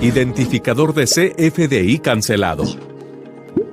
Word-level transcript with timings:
Identificador 0.00 0.94
de 0.94 1.04
CFDI 1.04 1.98
cancelado. 1.98 2.89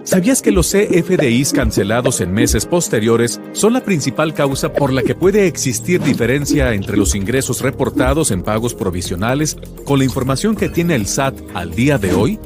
¿Sabías 0.07 0.41
que 0.41 0.53
los 0.53 0.71
CFDIs 0.71 1.51
cancelados 1.51 2.21
en 2.21 2.31
meses 2.31 2.65
posteriores 2.65 3.41
son 3.51 3.73
la 3.73 3.83
principal 3.83 4.33
causa 4.33 4.71
por 4.71 4.93
la 4.93 5.03
que 5.03 5.15
puede 5.15 5.47
existir 5.47 6.01
diferencia 6.01 6.73
entre 6.73 6.95
los 6.95 7.13
ingresos 7.13 7.59
reportados 7.59 8.31
en 8.31 8.41
pagos 8.41 8.73
provisionales 8.73 9.57
con 9.83 9.99
la 9.99 10.05
información 10.05 10.55
que 10.55 10.69
tiene 10.69 10.95
el 10.95 11.07
SAT 11.07 11.35
al 11.53 11.71
día 11.71 11.97
de 11.97 12.13
hoy? 12.13 12.39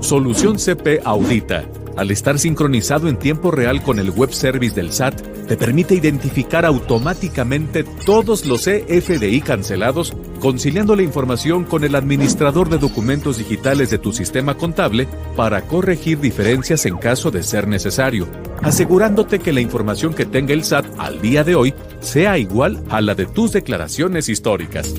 Solución 0.00 0.58
CP 0.58 1.02
Audita 1.04 1.66
al 1.98 2.12
estar 2.12 2.38
sincronizado 2.38 3.08
en 3.08 3.18
tiempo 3.18 3.50
real 3.50 3.82
con 3.82 3.98
el 3.98 4.12
web 4.12 4.32
service 4.32 4.72
del 4.72 4.92
SAT, 4.92 5.20
te 5.48 5.56
permite 5.56 5.96
identificar 5.96 6.64
automáticamente 6.64 7.82
todos 7.82 8.46
los 8.46 8.68
EFDI 8.68 9.40
cancelados, 9.40 10.14
conciliando 10.38 10.96
la 10.96 11.02
información 11.02 11.64
con 11.64 11.84
el 11.84 11.94
administrador 11.94 12.68
de 12.68 12.78
documentos 12.78 13.38
digitales 13.38 13.90
de 13.90 13.98
tu 13.98 14.12
sistema 14.12 14.56
contable 14.56 15.08
para 15.36 15.62
corregir 15.62 16.20
diferencias 16.20 16.86
en 16.86 16.96
caso 16.96 17.30
de 17.30 17.42
ser 17.42 17.68
necesario, 17.68 18.28
asegurándote 18.62 19.38
que 19.38 19.52
la 19.52 19.60
información 19.60 20.14
que 20.14 20.26
tenga 20.26 20.52
el 20.52 20.64
SAT 20.64 20.86
al 20.98 21.20
día 21.20 21.44
de 21.44 21.54
hoy 21.54 21.74
sea 22.00 22.38
igual 22.38 22.82
a 22.90 23.00
la 23.00 23.14
de 23.14 23.26
tus 23.26 23.52
declaraciones 23.52 24.28
históricas. 24.28 24.94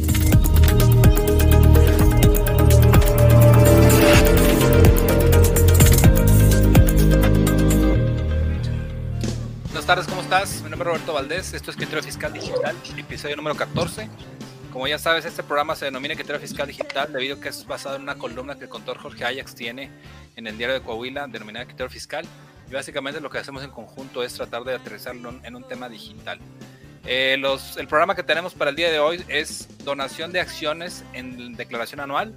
tardes, 9.89 10.05
¿cómo 10.05 10.21
estás? 10.21 10.61
Mi 10.61 10.69
nombre 10.69 10.87
es 10.87 10.93
Roberto 10.93 11.13
Valdés, 11.13 11.51
esto 11.55 11.71
es 11.71 11.77
Criterio 11.77 12.03
Fiscal 12.03 12.31
Digital, 12.31 12.75
episodio 12.95 13.35
número 13.35 13.55
14. 13.55 14.07
Como 14.71 14.87
ya 14.87 14.99
sabes, 14.99 15.25
este 15.25 15.41
programa 15.41 15.75
se 15.75 15.85
denomina 15.85 16.15
Criterio 16.15 16.39
Fiscal 16.39 16.67
Digital 16.67 17.11
debido 17.11 17.37
a 17.37 17.39
que 17.39 17.49
es 17.49 17.65
basado 17.65 17.95
en 17.95 18.03
una 18.03 18.15
columna 18.15 18.55
que 18.55 18.65
el 18.65 18.69
contador 18.69 18.99
Jorge 18.99 19.25
Ajax 19.25 19.55
tiene 19.55 19.89
en 20.35 20.47
el 20.47 20.57
diario 20.57 20.75
de 20.75 20.81
Coahuila, 20.81 21.27
denominada 21.27 21.65
Criterio 21.65 21.89
Fiscal. 21.89 22.25
Y 22.69 22.73
básicamente 22.73 23.19
lo 23.19 23.29
que 23.29 23.39
hacemos 23.39 23.63
en 23.63 23.71
conjunto 23.71 24.23
es 24.23 24.33
tratar 24.33 24.63
de 24.63 24.75
aterrizarlo 24.75 25.33
en 25.43 25.55
un 25.55 25.67
tema 25.67 25.89
digital. 25.89 26.39
Eh, 27.05 27.37
los, 27.39 27.77
el 27.77 27.87
programa 27.87 28.15
que 28.15 28.21
tenemos 28.21 28.53
para 28.53 28.69
el 28.69 28.75
día 28.75 28.91
de 28.91 28.99
hoy 28.99 29.25
es 29.27 29.83
donación 29.83 30.31
de 30.31 30.39
acciones 30.39 31.03
en 31.13 31.55
declaración 31.55 31.99
anual, 31.99 32.35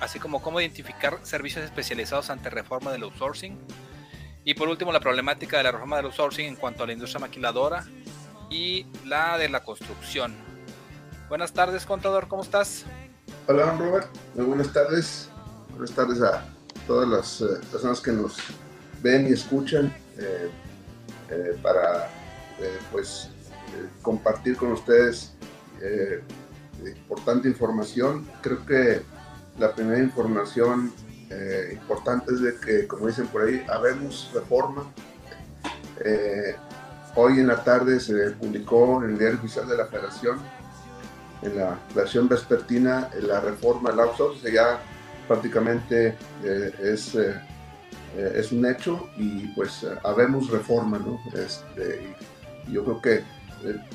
así 0.00 0.20
como 0.20 0.40
cómo 0.40 0.60
identificar 0.60 1.18
servicios 1.24 1.64
especializados 1.64 2.30
ante 2.30 2.48
reforma 2.50 2.92
del 2.92 3.02
outsourcing 3.02 3.58
y 4.44 4.54
por 4.54 4.68
último, 4.68 4.92
la 4.92 5.00
problemática 5.00 5.56
de 5.56 5.64
la 5.64 5.72
reforma 5.72 5.96
del 5.96 6.06
outsourcing 6.06 6.46
en 6.46 6.56
cuanto 6.56 6.84
a 6.84 6.86
la 6.86 6.92
industria 6.92 7.20
maquiladora 7.20 7.84
y 8.50 8.86
la 9.06 9.38
de 9.38 9.48
la 9.48 9.64
construcción. 9.64 10.53
Buenas 11.28 11.52
tardes, 11.52 11.86
contador, 11.86 12.28
¿cómo 12.28 12.42
estás? 12.42 12.84
Hola, 13.46 13.74
Robert. 13.78 14.08
Muy 14.34 14.44
buenas 14.44 14.70
tardes. 14.72 15.30
Buenas 15.70 15.92
tardes 15.92 16.20
a 16.20 16.44
todas 16.86 17.08
las 17.08 17.40
eh, 17.40 17.66
personas 17.72 18.00
que 18.00 18.12
nos 18.12 18.36
ven 19.02 19.26
y 19.26 19.32
escuchan 19.32 19.86
eh, 20.18 20.50
eh, 21.30 21.58
para 21.62 22.10
pues 22.92 23.30
compartir 24.02 24.56
con 24.56 24.72
ustedes 24.72 25.32
importante 26.84 27.48
información. 27.48 28.28
Creo 28.42 28.64
que 28.64 29.02
la 29.58 29.74
primera 29.74 29.98
información 29.98 30.92
importante 31.72 32.32
es 32.32 32.40
de 32.40 32.54
que, 32.60 32.86
como 32.86 33.08
dicen 33.08 33.26
por 33.26 33.42
ahí, 33.42 33.64
habemos 33.68 34.30
reforma. 34.32 34.84
Hoy 37.16 37.40
en 37.40 37.48
la 37.48 37.64
tarde 37.64 37.98
se 37.98 38.30
publicó 38.32 39.02
en 39.02 39.10
el 39.10 39.18
Diario 39.18 39.38
Oficial 39.38 39.66
de 39.66 39.76
la 39.76 39.86
Federación, 39.86 40.38
en 41.44 41.56
la 41.56 41.78
versión 41.94 42.28
vespertina, 42.28 43.10
la 43.20 43.40
reforma 43.40 43.90
del 43.90 44.00
outsourcing, 44.00 44.52
ya 44.52 44.80
prácticamente 45.28 46.16
eh, 46.42 46.72
es, 46.82 47.16
es 48.16 48.52
un 48.52 48.66
hecho 48.66 49.08
y 49.16 49.48
pues 49.54 49.86
habemos 50.02 50.50
reforma, 50.50 50.98
¿no? 50.98 51.20
Este, 51.34 52.14
yo 52.70 52.84
creo 52.84 53.00
que 53.00 53.22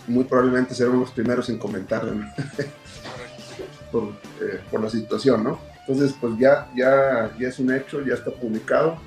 muy 0.07 0.23
probablemente 0.23 0.73
seremos 0.73 0.99
los 1.01 1.11
primeros 1.11 1.49
en 1.49 1.57
comentar 1.57 2.03
por, 3.91 4.13
por 4.71 4.81
la 4.81 4.89
situación, 4.89 5.43
¿no? 5.43 5.59
Entonces, 5.89 6.15
pues 6.21 6.38
ya, 6.38 6.69
ya, 6.75 7.35
ya 7.39 7.47
es 7.47 7.57
un 7.57 7.73
hecho, 7.73 8.05
ya 8.05 8.13
está 8.13 8.29
publicado. 8.29 8.99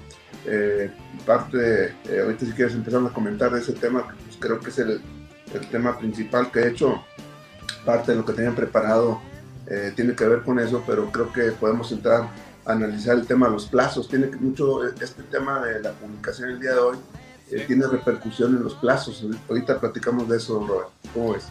Eh, 0.44 0.90
parte, 1.24 1.94
eh, 2.08 2.20
ahorita 2.20 2.44
si 2.44 2.52
quieres 2.52 2.74
empezar 2.74 3.00
a 3.06 3.08
comentar 3.10 3.52
de 3.52 3.60
ese 3.60 3.72
tema, 3.72 4.04
pues 4.24 4.36
creo 4.40 4.58
que 4.58 4.70
es 4.70 4.78
el, 4.80 5.00
el, 5.54 5.66
tema 5.70 5.96
principal 5.96 6.50
que 6.50 6.58
he 6.58 6.68
hecho, 6.70 7.04
parte 7.84 8.12
de 8.12 8.18
lo 8.18 8.24
que 8.24 8.32
tenían 8.32 8.54
preparado 8.54 9.20
eh, 9.66 9.92
tiene 9.94 10.14
que 10.14 10.24
ver 10.26 10.42
con 10.42 10.58
eso, 10.58 10.82
pero 10.86 11.10
creo 11.10 11.32
que 11.32 11.52
podemos 11.52 11.90
entrar 11.92 12.28
a 12.64 12.72
analizar 12.72 13.16
el 13.16 13.26
tema 13.26 13.46
de 13.46 13.52
los 13.52 13.66
plazos. 13.66 14.08
Tiene 14.08 14.26
mucho, 14.38 14.84
este 14.84 15.22
tema 15.24 15.60
de 15.64 15.80
la 15.80 15.92
publicación 15.92 16.50
el 16.50 16.60
día 16.60 16.72
de 16.72 16.78
hoy, 16.78 16.98
tiene 17.66 17.86
repercusión 17.86 18.56
en 18.56 18.64
los 18.64 18.74
plazos. 18.74 19.24
Ahorita 19.48 19.78
platicamos 19.78 20.28
de 20.28 20.38
eso, 20.38 20.64
Robert. 20.66 20.88
¿Cómo 21.12 21.34
ves? 21.34 21.44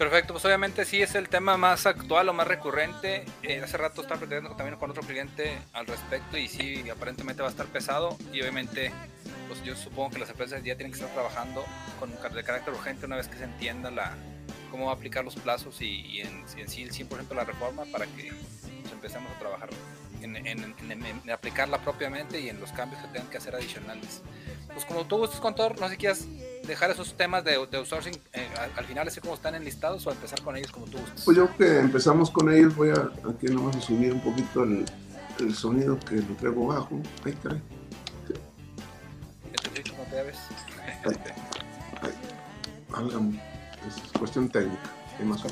Perfecto, 0.00 0.32
pues 0.32 0.44
obviamente 0.46 0.86
sí 0.86 1.02
es 1.02 1.14
el 1.14 1.28
tema 1.28 1.58
más 1.58 1.84
actual 1.84 2.30
o 2.30 2.32
más 2.32 2.48
recurrente. 2.48 3.26
Eh, 3.42 3.60
hace 3.62 3.76
rato 3.76 4.00
estaba 4.00 4.20
platicando 4.20 4.56
también 4.56 4.78
con 4.78 4.90
otro 4.90 5.02
cliente 5.02 5.58
al 5.74 5.86
respecto 5.86 6.38
y 6.38 6.48
sí, 6.48 6.88
aparentemente 6.88 7.42
va 7.42 7.48
a 7.48 7.50
estar 7.50 7.66
pesado 7.66 8.16
y 8.32 8.40
obviamente 8.40 8.92
pues 9.46 9.62
yo 9.62 9.76
supongo 9.76 10.10
que 10.12 10.20
las 10.20 10.30
empresas 10.30 10.62
ya 10.64 10.74
tienen 10.74 10.92
que 10.92 11.00
estar 11.00 11.12
trabajando 11.12 11.64
con 11.98 12.10
de 12.12 12.42
carácter 12.42 12.72
urgente 12.72 13.04
una 13.04 13.16
vez 13.16 13.28
que 13.28 13.36
se 13.36 13.44
entienda 13.44 13.90
la 13.90 14.16
cómo 14.70 14.86
va 14.86 14.92
a 14.92 14.94
aplicar 14.94 15.24
los 15.24 15.34
plazos 15.36 15.80
y, 15.80 16.20
en, 16.20 16.44
sí 16.68 16.82
el 16.82 16.92
100% 16.92 17.34
la 17.34 17.44
reforma 17.44 17.84
para 17.86 18.06
que 18.06 18.32
pues, 18.32 18.92
empecemos 18.92 19.30
a 19.32 19.38
trabajar 19.38 19.70
en, 20.22 20.36
en, 20.36 21.30
aplicarla 21.30 21.78
propiamente 21.78 22.40
y 22.40 22.48
en 22.48 22.60
los 22.60 22.72
cambios 22.72 23.00
que 23.02 23.08
tengan 23.08 23.30
que 23.30 23.38
hacer 23.38 23.54
adicionales. 23.54 24.22
Pues 24.72 24.84
como 24.84 25.04
tú 25.06 25.18
gustes, 25.18 25.40
contador, 25.40 25.78
no 25.80 25.86
sé 25.86 25.94
si 25.94 25.98
quieras 25.98 26.26
dejar 26.66 26.90
esos 26.90 27.16
temas 27.16 27.44
de, 27.44 27.54
outsourcing 27.54 28.14
eh, 28.32 28.48
al, 28.76 28.84
final, 28.84 29.08
así 29.08 29.20
como 29.20 29.34
están 29.34 29.54
enlistados, 29.54 30.06
o 30.06 30.10
empezar 30.10 30.40
con 30.42 30.56
ellos 30.56 30.70
como 30.70 30.86
tú 30.86 30.98
gustes. 30.98 31.24
Pues 31.24 31.36
yo 31.36 31.56
que 31.56 31.78
empezamos 31.78 32.30
con 32.30 32.52
ellos, 32.52 32.74
voy 32.76 32.90
a 32.90 33.10
aquí 33.28 33.46
nomás 33.46 33.76
a 33.76 33.80
subir 33.80 34.12
un 34.12 34.20
poquito 34.20 34.64
el, 34.64 34.84
el 35.40 35.54
sonido 35.54 35.98
que 36.00 36.16
lo 36.16 36.34
traigo 36.36 36.66
bajo. 36.66 37.00
Ahí 37.24 37.32
está. 37.32 37.50
¿Te 39.74 39.90
como 39.90 40.04
te 40.04 40.22
ves? 40.22 40.38
Es 43.88 44.18
cuestión 44.18 44.48
técnica. 44.48 44.90
Más 45.24 45.42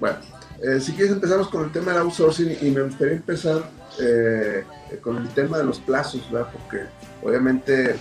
bueno, 0.00 0.16
eh, 0.62 0.80
si 0.80 0.92
quieres 0.92 1.12
empezamos 1.12 1.48
con 1.48 1.64
el 1.64 1.72
tema 1.72 1.92
del 1.92 2.02
outsourcing 2.02 2.56
y 2.62 2.70
me 2.70 2.82
gustaría 2.82 3.14
empezar 3.14 3.62
eh, 4.00 4.64
con 5.02 5.18
el 5.18 5.28
tema 5.28 5.58
de 5.58 5.64
los 5.64 5.78
plazos, 5.78 6.30
¿verdad? 6.30 6.50
Porque 6.52 6.84
obviamente 7.22 7.96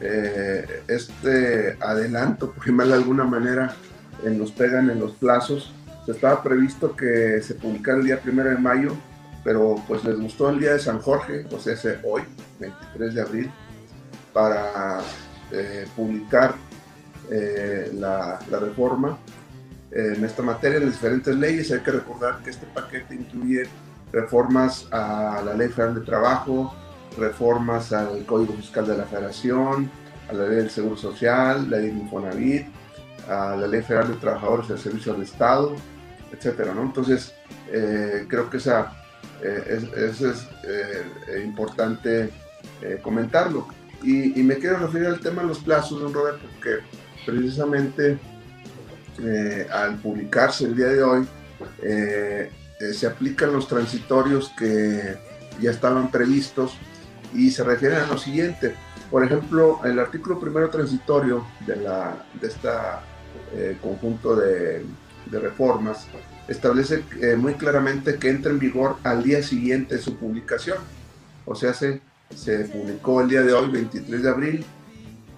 eh, 0.00 0.82
este 0.86 1.76
adelanto, 1.80 2.52
por 2.52 2.64
llamarlo 2.64 2.92
de 2.92 2.98
alguna 2.98 3.24
manera, 3.24 3.74
nos 4.24 4.52
pegan 4.52 4.90
en 4.90 5.00
los 5.00 5.12
plazos. 5.12 5.72
Se 6.06 6.12
estaba 6.12 6.42
previsto 6.42 6.94
que 6.94 7.42
se 7.42 7.54
publicara 7.54 7.98
el 7.98 8.04
día 8.04 8.20
primero 8.20 8.50
de 8.50 8.56
mayo, 8.56 8.94
pero 9.42 9.82
pues 9.88 10.04
les 10.04 10.20
gustó 10.20 10.50
el 10.50 10.60
día 10.60 10.74
de 10.74 10.78
San 10.78 11.00
Jorge, 11.00 11.46
o 11.50 11.58
sea, 11.58 11.74
ese 11.74 11.98
hoy, 12.04 12.22
23 12.58 13.14
de 13.14 13.20
abril, 13.22 13.50
para 14.32 15.00
eh, 17.30 17.92
la, 17.94 18.40
la, 18.50 18.58
reforma 18.58 19.16
en 19.92 20.24
esta 20.24 20.42
materia, 20.42 20.78
en 20.78 20.90
diferentes 20.90 21.34
leyes. 21.36 21.70
Hay 21.70 21.80
que 21.80 21.92
recordar 21.92 22.42
que 22.42 22.50
este 22.50 22.66
paquete 22.66 23.14
incluye 23.14 23.68
reformas 24.12 24.88
a 24.90 25.40
la 25.44 25.54
Ley 25.54 25.68
Federal 25.68 25.94
de 25.94 26.00
Trabajo, 26.00 26.74
reformas 27.16 27.92
al 27.92 28.24
Código 28.26 28.54
Fiscal 28.54 28.86
de 28.86 28.96
la 28.96 29.04
Federación, 29.04 29.88
a 30.28 30.32
la 30.32 30.46
Ley 30.46 30.56
del 30.56 30.70
Seguro 30.70 30.96
Social, 30.96 31.70
la 31.70 31.76
Ley 31.76 31.90
de 31.90 32.00
Infonavit, 32.00 32.66
a 33.28 33.54
la 33.54 33.66
Ley 33.68 33.82
Federal 33.82 34.08
de 34.08 34.16
Trabajadores 34.16 34.66
del 34.66 34.78
Servicio 34.78 35.12
del 35.12 35.22
Estado, 35.22 35.76
etcétera, 36.32 36.74
¿no? 36.74 36.82
Entonces, 36.82 37.32
eh, 37.70 38.26
creo 38.28 38.50
que 38.50 38.56
esa 38.56 38.96
eso 39.40 40.30
es 40.30 40.48
importante 41.42 42.30
comentarlo. 43.02 43.66
Y, 44.02 44.42
me 44.42 44.56
quiero 44.56 44.78
referir 44.78 45.08
al 45.08 45.20
tema 45.20 45.42
de 45.42 45.48
los 45.48 45.58
plazos, 45.58 46.00
don 46.00 46.12
Roberto, 46.12 46.46
porque 46.54 46.78
precisamente 47.24 48.18
al 49.72 49.96
publicarse 49.96 50.64
el 50.64 50.76
día 50.76 50.88
de 50.88 51.02
hoy, 51.02 51.28
se 52.92 53.06
aplican 53.06 53.52
los 53.52 53.68
transitorios 53.68 54.50
que 54.56 55.16
ya 55.60 55.70
estaban 55.70 56.10
previstos 56.10 56.76
y 57.34 57.50
se 57.50 57.64
refieren 57.64 57.98
a 57.98 58.06
lo 58.06 58.18
siguiente. 58.18 58.74
Por 59.10 59.24
ejemplo, 59.24 59.80
el 59.84 59.98
artículo 59.98 60.38
primero 60.38 60.70
transitorio 60.70 61.46
de, 61.66 61.76
la, 61.76 62.24
de 62.40 62.48
este 62.48 62.68
conjunto 63.80 64.36
de, 64.36 64.84
de, 65.26 65.38
reformas 65.38 66.06
establece 66.48 67.04
eh, 67.20 67.36
muy 67.36 67.54
claramente 67.54 68.16
que 68.16 68.30
entra 68.30 68.50
en 68.50 68.58
vigor 68.58 68.96
al 69.02 69.22
día 69.22 69.42
siguiente 69.42 69.96
de 69.96 70.00
su 70.00 70.16
publicación. 70.16 70.78
O 71.44 71.54
sea, 71.54 71.74
se, 71.74 72.00
se 72.34 72.60
publicó 72.66 73.20
el 73.20 73.28
día 73.28 73.42
de 73.42 73.52
hoy, 73.52 73.70
23 73.70 74.22
de 74.22 74.28
abril, 74.28 74.64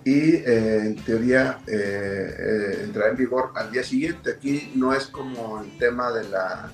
y 0.04 0.34
eh, 0.34 0.86
en 0.86 0.96
teoría 1.04 1.58
entrará 1.66 3.10
en 3.10 3.16
vigor 3.16 3.52
al 3.54 3.70
día 3.70 3.84
siguiente. 3.84 4.32
Aquí 4.32 4.72
no 4.74 4.92
es 4.92 5.06
como 5.06 5.62
el 5.62 5.78
tema 5.78 6.10
de 6.12 6.28
la 6.28 6.70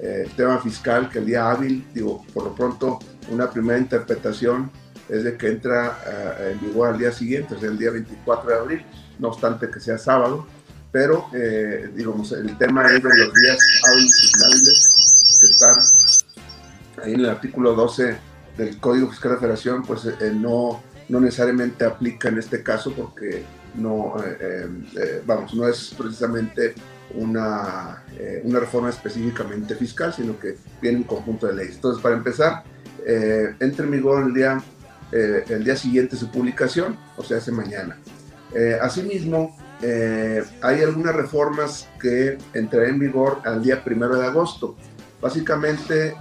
el 0.00 0.30
tema 0.34 0.58
fiscal 0.58 1.08
que 1.08 1.20
el 1.20 1.26
día 1.26 1.50
hábil, 1.50 1.86
digo, 1.94 2.26
por 2.34 2.44
lo 2.44 2.54
pronto 2.54 2.98
una 3.30 3.48
primera 3.48 3.78
interpretación 3.78 4.70
es 5.08 5.24
de 5.24 5.36
que 5.36 5.48
entra 5.48 5.98
eh, 6.06 6.52
en 6.52 6.66
vigor 6.66 6.88
al 6.88 6.98
día 6.98 7.12
siguiente, 7.12 7.58
sea, 7.58 7.68
el 7.68 7.78
día 7.78 7.90
24 7.90 8.50
de 8.50 8.56
abril, 8.56 8.86
no 9.18 9.28
obstante 9.28 9.70
que 9.70 9.80
sea 9.80 9.98
sábado, 9.98 10.46
pero 10.90 11.26
eh, 11.34 11.90
digamos, 11.94 12.32
el 12.32 12.56
tema 12.56 12.86
es 12.86 13.02
de 13.02 13.08
los 13.08 13.34
días 13.34 13.58
hábiles 13.90 15.40
que 15.40 15.46
están 15.46 17.04
ahí 17.04 17.14
en 17.14 17.20
el 17.20 17.28
artículo 17.28 17.74
12 17.74 18.16
del 18.56 18.78
Código 18.78 19.10
Fiscal 19.10 19.32
de 19.32 19.38
Federación, 19.38 19.82
pues 19.82 20.06
eh, 20.06 20.32
no, 20.34 20.82
no 21.08 21.20
necesariamente 21.20 21.84
aplica 21.84 22.28
en 22.28 22.38
este 22.38 22.62
caso 22.62 22.92
porque 22.92 23.44
no, 23.74 24.14
vamos, 25.26 25.54
no 25.54 25.68
es 25.68 25.94
precisamente 25.98 26.74
una, 27.14 28.04
una 28.44 28.60
reforma 28.60 28.90
específicamente 28.90 29.74
fiscal, 29.74 30.12
sino 30.14 30.38
que 30.38 30.56
viene 30.80 30.98
un 30.98 31.04
conjunto 31.04 31.46
de 31.46 31.54
leyes. 31.54 31.76
Entonces, 31.76 32.02
para 32.02 32.14
empezar, 32.14 32.64
eh, 33.06 33.54
entre 33.60 33.84
en 33.84 33.90
vigor 33.90 34.26
el 34.26 34.34
día, 34.34 34.62
eh, 35.12 35.44
el 35.48 35.64
día 35.64 35.76
siguiente 35.76 36.16
su 36.16 36.30
publicación, 36.30 36.96
o 37.16 37.22
sea, 37.22 37.36
hace 37.38 37.52
mañana. 37.52 37.98
Eh, 38.54 38.78
asimismo, 38.80 39.56
hay 40.62 40.80
algunas 40.82 41.14
reformas 41.14 41.90
que 42.00 42.38
entrarán 42.54 42.90
en 42.90 42.98
vigor 43.00 43.42
al 43.44 43.62
día 43.62 43.84
primero 43.84 44.16
de 44.16 44.24
agosto. 44.26 44.76
Básicamente, 45.20 46.14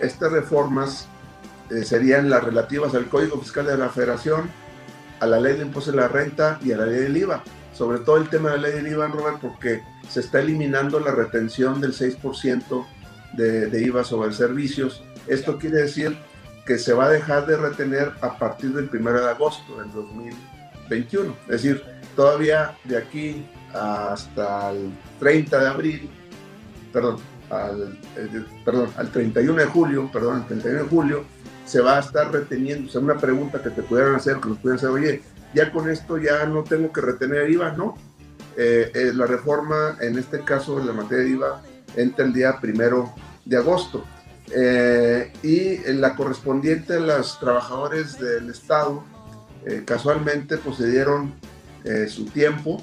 estas 0.00 0.32
reformas 0.32 1.06
serían 1.84 2.30
las 2.30 2.44
relativas 2.44 2.94
al 2.94 3.08
Código 3.08 3.38
Fiscal 3.40 3.66
de 3.66 3.78
la 3.78 3.88
Federación, 3.88 4.50
a 5.20 5.26
la 5.26 5.40
Ley 5.40 5.54
de 5.56 5.62
Impuestos 5.62 5.94
de 5.94 6.00
la 6.00 6.08
Renta 6.08 6.58
y 6.62 6.72
a 6.72 6.76
la 6.76 6.86
Ley 6.86 7.00
del 7.00 7.16
IVA. 7.16 7.42
Sobre 7.72 8.00
todo 8.00 8.18
el 8.18 8.28
tema 8.28 8.50
de 8.50 8.56
la 8.58 8.68
Ley 8.68 8.82
del 8.82 8.92
IVA, 8.92 9.08
Robert, 9.08 9.38
porque 9.40 9.82
se 10.08 10.20
está 10.20 10.40
eliminando 10.40 11.00
la 11.00 11.12
retención 11.12 11.80
del 11.80 11.94
6% 11.94 12.86
de, 13.34 13.66
de 13.66 13.82
IVA 13.82 14.04
sobre 14.04 14.32
servicios 14.32 15.02
esto 15.26 15.58
quiere 15.58 15.82
decir 15.82 16.16
que 16.66 16.78
se 16.78 16.92
va 16.92 17.06
a 17.06 17.10
dejar 17.10 17.46
de 17.46 17.56
retener 17.56 18.12
a 18.20 18.38
partir 18.38 18.72
del 18.72 18.88
1 18.92 19.12
de 19.20 19.30
agosto 19.30 19.78
del 19.78 19.92
2021. 19.92 21.34
Es 21.42 21.62
decir, 21.62 21.82
todavía 22.14 22.76
de 22.84 22.96
aquí 22.96 23.46
hasta 23.72 24.70
el 24.70 24.90
30 25.18 25.58
de 25.58 25.68
abril, 25.68 26.10
perdón, 26.92 27.16
al, 27.50 27.98
eh, 28.16 28.44
perdón, 28.64 28.90
al 28.96 29.10
31 29.10 29.60
de 29.60 29.66
julio, 29.66 30.10
perdón, 30.12 30.42
al 30.42 30.46
31 30.46 30.82
de 30.82 30.88
julio, 30.88 31.24
se 31.64 31.80
va 31.80 31.96
a 31.96 32.00
estar 32.00 32.32
reteniendo. 32.32 32.88
O 32.88 32.92
sea, 32.92 33.00
una 33.00 33.16
pregunta 33.16 33.62
que 33.62 33.70
te 33.70 33.82
pudieran 33.82 34.14
hacer, 34.14 34.38
que 34.38 34.48
nos 34.48 34.58
pudieran 34.58 34.78
hacer, 34.78 34.90
oye, 34.90 35.22
ya 35.54 35.70
con 35.70 35.90
esto 35.90 36.18
ya 36.18 36.46
no 36.46 36.64
tengo 36.64 36.92
que 36.92 37.00
retener 37.00 37.50
IVA, 37.50 37.72
¿no? 37.72 37.96
Eh, 38.56 38.90
eh, 38.94 39.12
la 39.14 39.26
reforma, 39.26 39.96
en 40.00 40.18
este 40.18 40.40
caso, 40.40 40.80
en 40.80 40.86
la 40.86 40.92
materia 40.92 41.24
de 41.24 41.30
IVA, 41.30 41.62
entra 41.96 42.24
el 42.24 42.32
día 42.32 42.58
primero 42.60 43.14
de 43.44 43.56
agosto. 43.56 44.04
Eh, 44.54 45.32
y 45.42 45.78
la 45.94 46.14
correspondiente 46.14 46.94
a 46.94 47.00
los 47.00 47.38
trabajadores 47.38 48.18
del 48.18 48.50
Estado 48.50 49.04
casualmente 49.86 50.56
posedieron 50.56 51.32
eh, 51.84 52.06
su 52.08 52.26
tiempo 52.26 52.80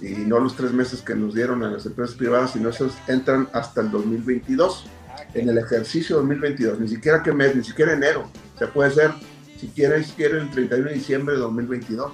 y 0.00 0.10
no 0.10 0.38
los 0.38 0.54
tres 0.54 0.72
meses 0.72 1.02
que 1.02 1.16
nos 1.16 1.34
dieron 1.34 1.64
a 1.64 1.70
las 1.70 1.86
empresas 1.86 2.14
privadas, 2.14 2.52
sino 2.52 2.68
esos 2.68 2.92
entran 3.08 3.48
hasta 3.52 3.80
el 3.80 3.90
2022, 3.90 4.84
en 5.34 5.48
el 5.48 5.58
ejercicio 5.58 6.16
2022, 6.16 6.80
ni 6.80 6.88
siquiera 6.88 7.22
que 7.22 7.32
mes, 7.32 7.54
ni 7.54 7.64
siquiera 7.64 7.92
enero, 7.92 8.30
se 8.58 8.66
puede 8.66 8.90
ser, 8.90 9.12
si 9.58 9.68
quieren, 9.68 10.04
si 10.04 10.12
quieren, 10.12 10.42
el 10.42 10.50
31 10.50 10.88
de 10.88 10.94
diciembre 10.94 11.34
de 11.34 11.40
2022, 11.40 12.12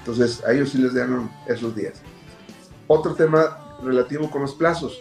entonces 0.00 0.42
a 0.44 0.52
ellos 0.52 0.70
sí 0.70 0.78
les 0.78 0.94
dieron 0.94 1.30
esos 1.46 1.74
días. 1.74 1.94
Otro 2.86 3.14
tema 3.14 3.78
relativo 3.82 4.30
con 4.30 4.42
los 4.42 4.54
plazos, 4.54 4.98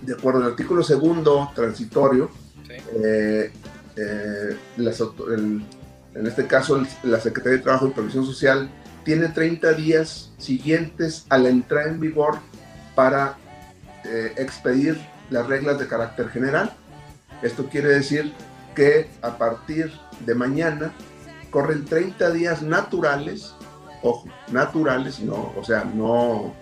de 0.00 0.14
acuerdo 0.14 0.40
al 0.40 0.50
artículo 0.50 0.82
segundo 0.82 1.50
transitorio, 1.54 2.30
eh, 2.68 3.52
eh, 3.96 4.56
en 6.14 6.26
este 6.26 6.46
caso 6.46 6.82
la 7.02 7.20
Secretaría 7.20 7.58
de 7.58 7.64
Trabajo 7.64 7.88
y 7.88 7.90
Previsión 7.90 8.24
Social 8.24 8.70
tiene 9.04 9.28
30 9.28 9.72
días 9.74 10.32
siguientes 10.38 11.26
a 11.28 11.38
la 11.38 11.48
entrada 11.48 11.88
en 11.88 12.00
vigor 12.00 12.38
para 12.94 13.36
eh, 14.04 14.32
expedir 14.36 14.98
las 15.32 15.46
reglas 15.46 15.78
de 15.78 15.88
carácter 15.88 16.28
general. 16.28 16.72
Esto 17.42 17.68
quiere 17.68 17.88
decir 17.88 18.32
que 18.74 19.08
a 19.20 19.36
partir 19.36 19.92
de 20.20 20.34
mañana 20.34 20.92
corren 21.50 21.84
30 21.84 22.30
días 22.30 22.62
naturales, 22.62 23.54
ojo, 24.02 24.28
naturales, 24.50 25.20
no, 25.20 25.52
o 25.56 25.64
sea, 25.64 25.84
no, 25.84 26.54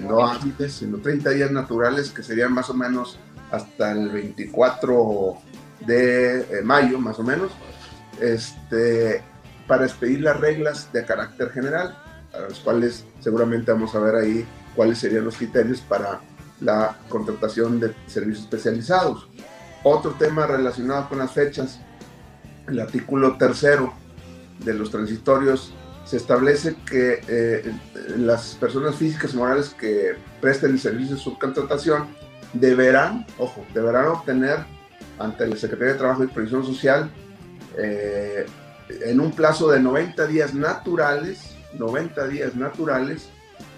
no 0.00 0.26
hábiles, 0.26 0.72
sino 0.74 0.98
30 0.98 1.30
días 1.30 1.50
naturales 1.50 2.10
que 2.10 2.22
serían 2.22 2.52
más 2.52 2.68
o 2.70 2.74
menos 2.74 3.18
hasta 3.50 3.92
el 3.92 4.10
24 4.10 5.38
de 5.86 6.40
eh, 6.40 6.62
mayo, 6.62 6.98
más 6.98 7.18
o 7.18 7.22
menos, 7.22 7.52
este, 8.20 9.22
para 9.66 9.84
expedir 9.84 10.20
las 10.20 10.38
reglas 10.40 10.92
de 10.92 11.04
carácter 11.04 11.50
general, 11.50 11.96
a 12.34 12.40
las 12.40 12.58
cuales 12.58 13.04
seguramente 13.20 13.72
vamos 13.72 13.94
a 13.94 14.00
ver 14.00 14.16
ahí 14.16 14.46
cuáles 14.74 14.98
serían 14.98 15.24
los 15.24 15.36
criterios 15.36 15.80
para 15.80 16.20
la 16.60 16.96
contratación 17.08 17.80
de 17.80 17.94
servicios 18.06 18.44
especializados. 18.44 19.28
Otro 19.84 20.12
tema 20.12 20.46
relacionado 20.46 21.08
con 21.08 21.18
las 21.18 21.32
fechas, 21.32 21.80
el 22.66 22.80
artículo 22.80 23.36
tercero 23.38 23.94
de 24.58 24.74
los 24.74 24.90
transitorios 24.90 25.72
se 26.04 26.16
establece 26.16 26.74
que 26.86 27.20
eh, 27.28 27.72
las 28.16 28.54
personas 28.54 28.96
físicas 28.96 29.34
y 29.34 29.36
morales 29.36 29.70
que 29.78 30.16
presten 30.40 30.72
el 30.72 30.80
servicio 30.80 31.16
de 31.16 31.20
subcontratación 31.20 32.08
deberán, 32.54 33.26
ojo, 33.38 33.64
deberán 33.74 34.06
obtener 34.06 34.60
ante 35.18 35.46
la 35.46 35.56
Secretaría 35.56 35.92
de 35.92 35.98
Trabajo 35.98 36.24
y 36.24 36.28
Previsión 36.28 36.64
Social 36.64 37.10
eh, 37.76 38.46
en 38.88 39.20
un 39.20 39.32
plazo 39.32 39.70
de 39.70 39.80
90 39.80 40.26
días 40.26 40.54
naturales, 40.54 41.54
90 41.78 42.28
días 42.28 42.56
naturales, 42.56 43.28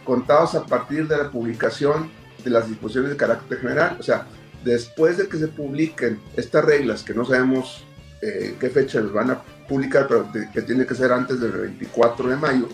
contados 0.04 0.54
a 0.54 0.64
partir 0.64 1.08
de 1.08 1.16
la 1.16 1.30
publicación 1.30 2.10
de 2.44 2.50
las 2.50 2.68
disposiciones 2.68 3.10
de 3.10 3.16
carácter 3.16 3.58
general. 3.58 3.96
O 3.98 4.02
sea, 4.02 4.26
después 4.64 5.16
de 5.16 5.28
que 5.28 5.38
se 5.38 5.48
publiquen 5.48 6.20
estas 6.36 6.64
reglas, 6.64 7.02
que 7.02 7.14
no 7.14 7.24
sabemos 7.24 7.84
eh, 8.22 8.56
qué 8.60 8.70
fecha 8.70 9.00
les 9.00 9.12
van 9.12 9.30
a 9.30 9.42
publicar, 9.68 10.06
pero 10.08 10.30
que 10.52 10.62
tiene 10.62 10.86
que 10.86 10.94
ser 10.94 11.12
antes 11.12 11.40
del 11.40 11.52
24 11.52 12.28
de 12.28 12.36
mayo, 12.36 12.68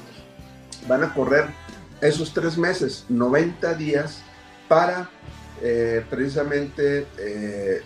van 0.88 1.04
a 1.04 1.14
correr 1.14 1.46
esos 2.00 2.32
tres 2.32 2.58
meses, 2.58 3.04
90 3.08 3.74
días, 3.74 4.22
para 4.68 5.08
eh, 5.62 6.04
precisamente 6.10 7.06
eh, 7.18 7.80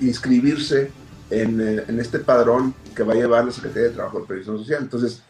inscribirse 0.00 0.90
en, 1.30 2.00
este 2.00 2.18
padrón 2.18 2.74
que 2.94 3.02
va 3.02 3.12
a 3.12 3.16
llevar 3.16 3.44
la 3.44 3.52
Secretaría 3.52 3.88
de 3.88 3.94
Trabajo 3.94 4.20
y 4.20 4.26
Previsión 4.26 4.58
Social. 4.58 4.82
Entonces, 4.82 5.22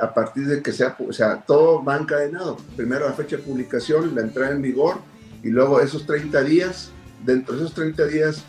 a 0.00 0.14
partir 0.14 0.46
de 0.46 0.62
que 0.62 0.72
sea, 0.72 0.96
o 1.06 1.12
sea, 1.12 1.42
todo 1.42 1.84
va 1.84 1.96
encadenado. 1.96 2.56
Primero 2.76 3.06
la 3.06 3.14
fecha 3.14 3.36
de 3.36 3.42
publicación, 3.42 4.14
la 4.14 4.22
entrada 4.22 4.52
en 4.52 4.62
vigor 4.62 4.96
y 5.42 5.50
luego 5.50 5.80
esos 5.80 6.06
30 6.06 6.42
días, 6.42 6.90
dentro 7.24 7.54
de 7.54 7.60
esos 7.60 7.74
30 7.74 8.06
días 8.06 8.44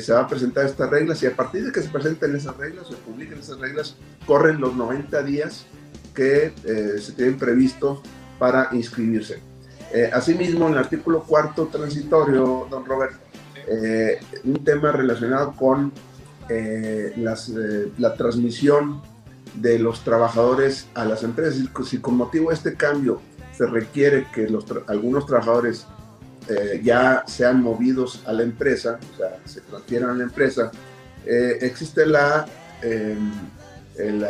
se 0.00 0.12
va 0.12 0.20
a 0.20 0.28
presentar 0.28 0.64
estas 0.64 0.88
reglas 0.88 1.22
y 1.22 1.26
a 1.26 1.36
partir 1.36 1.64
de 1.64 1.72
que 1.72 1.82
se 1.82 1.90
presenten 1.90 2.34
esas 2.34 2.56
reglas, 2.56 2.88
se 2.88 2.94
publiquen 2.94 3.38
esas 3.38 3.58
reglas, 3.58 3.96
corren 4.26 4.60
los 4.60 4.74
90 4.74 5.22
días 5.24 5.66
que 6.14 6.52
se 6.98 7.12
tienen 7.12 7.36
previstos 7.36 8.00
para 8.38 8.68
inscribirse. 8.72 9.52
Eh, 9.92 10.10
asimismo, 10.10 10.66
en 10.68 10.72
el 10.72 10.78
artículo 10.78 11.22
cuarto 11.22 11.66
transitorio, 11.66 12.66
don 12.70 12.84
Roberto, 12.86 13.18
eh, 13.68 14.18
un 14.44 14.64
tema 14.64 14.90
relacionado 14.90 15.54
con 15.54 15.92
eh, 16.48 17.12
la 17.98 18.14
transmisión 18.14 19.02
de 19.54 19.78
los 19.78 20.04
trabajadores 20.04 20.86
a 20.94 21.04
las 21.04 21.22
empresas. 21.22 21.56
Si 21.86 21.98
con 21.98 22.16
motivo 22.16 22.48
de 22.48 22.54
este 22.54 22.74
cambio 22.74 23.20
se 23.56 23.66
requiere 23.66 24.26
que 24.32 24.48
los 24.48 24.64
algunos 24.86 25.26
trabajadores 25.26 25.86
eh, 26.48 26.80
ya 26.82 27.24
sean 27.26 27.62
movidos 27.62 28.22
a 28.26 28.32
la 28.32 28.42
empresa, 28.42 28.98
o 29.14 29.16
sea, 29.16 29.38
se 29.44 29.60
transfieran 29.60 30.10
a 30.10 30.14
la 30.14 30.24
empresa, 30.24 30.70
eh, 31.24 31.58
existe 31.60 32.06
la, 32.06 32.46
em, 32.82 33.30
el, 33.96 34.26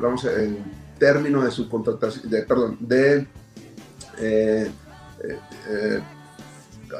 vamos 0.00 0.24
el 0.24 0.58
término 0.98 1.42
de 1.42 1.50
su 1.50 1.68
contratación, 1.68 2.30
de, 2.30 2.42
perdón, 2.42 2.76
de, 2.80 3.26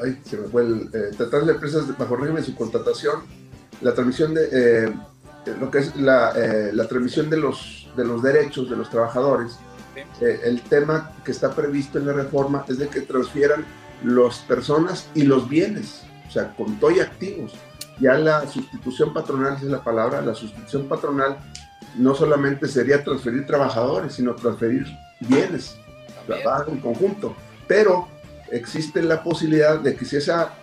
ay, 0.01 0.21
se 0.25 0.37
me 0.37 0.47
fue 0.47 0.63
el, 0.63 0.89
tratar 1.15 1.45
de 1.45 1.53
empresas 1.53 1.97
bajo 1.97 2.15
régimen 2.15 2.41
de 2.41 2.47
su 2.47 2.55
contratación, 2.55 3.21
la 3.81 3.93
transmisión 3.93 4.33
de, 4.33 4.93
lo 5.59 5.69
que 5.69 5.79
es 5.79 5.95
la, 5.95 6.33
la 6.73 6.87
transmisión 6.87 7.29
de 7.29 7.37
los, 7.37 7.87
de 7.95 8.05
los 8.05 8.21
derechos 8.23 8.69
de 8.69 8.75
los 8.75 8.89
trabajadores, 8.89 9.59
el 10.19 10.61
tema 10.61 11.11
que 11.23 11.31
está 11.31 11.53
previsto 11.53 11.97
en 11.99 12.07
la 12.07 12.13
reforma 12.13 12.65
es 12.67 12.77
de 12.77 12.87
que 12.87 13.01
transfieran 13.01 13.65
las 14.03 14.39
personas 14.39 15.07
y 15.13 15.23
los 15.23 15.47
bienes, 15.47 16.03
o 16.27 16.31
sea, 16.31 16.53
con 16.55 16.79
todo 16.79 16.91
y 16.91 16.99
activos. 16.99 17.53
Ya 17.99 18.15
la 18.15 18.45
sustitución 18.47 19.13
patronal, 19.13 19.55
es 19.55 19.63
la 19.63 19.83
palabra, 19.83 20.21
la 20.21 20.35
sustitución 20.35 20.87
patronal 20.87 21.37
no 21.97 22.13
solamente 22.13 22.67
sería 22.67 23.03
transferir 23.03 23.45
trabajadores, 23.45 24.13
sino 24.13 24.35
transferir 24.35 24.85
bienes, 25.21 25.77
trabajo 26.27 26.71
en 26.71 26.79
conjunto. 26.79 27.35
Pero 27.67 28.07
existe 28.51 29.01
la 29.01 29.23
posibilidad 29.23 29.79
de 29.79 29.95
que 29.95 30.03
si 30.03 30.17
esa, 30.17 30.53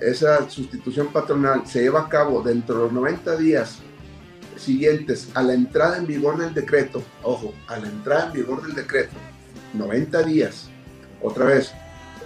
esa 0.00 0.48
sustitución 0.50 1.08
patronal 1.08 1.66
se 1.66 1.82
lleva 1.82 2.02
a 2.02 2.08
cabo 2.08 2.42
dentro 2.42 2.76
de 2.76 2.82
los 2.84 2.92
90 2.92 3.36
días 3.36 3.78
siguientes 4.56 5.28
a 5.34 5.42
la 5.42 5.54
entrada 5.54 5.96
en 5.96 6.06
vigor 6.06 6.38
del 6.38 6.54
decreto, 6.54 7.02
ojo, 7.22 7.54
a 7.68 7.78
la 7.78 7.88
entrada 7.88 8.26
en 8.26 8.32
vigor 8.32 8.62
del 8.62 8.74
decreto, 8.74 9.14
90 9.74 10.22
días, 10.22 10.68
otra 11.22 11.46
vez, 11.46 11.72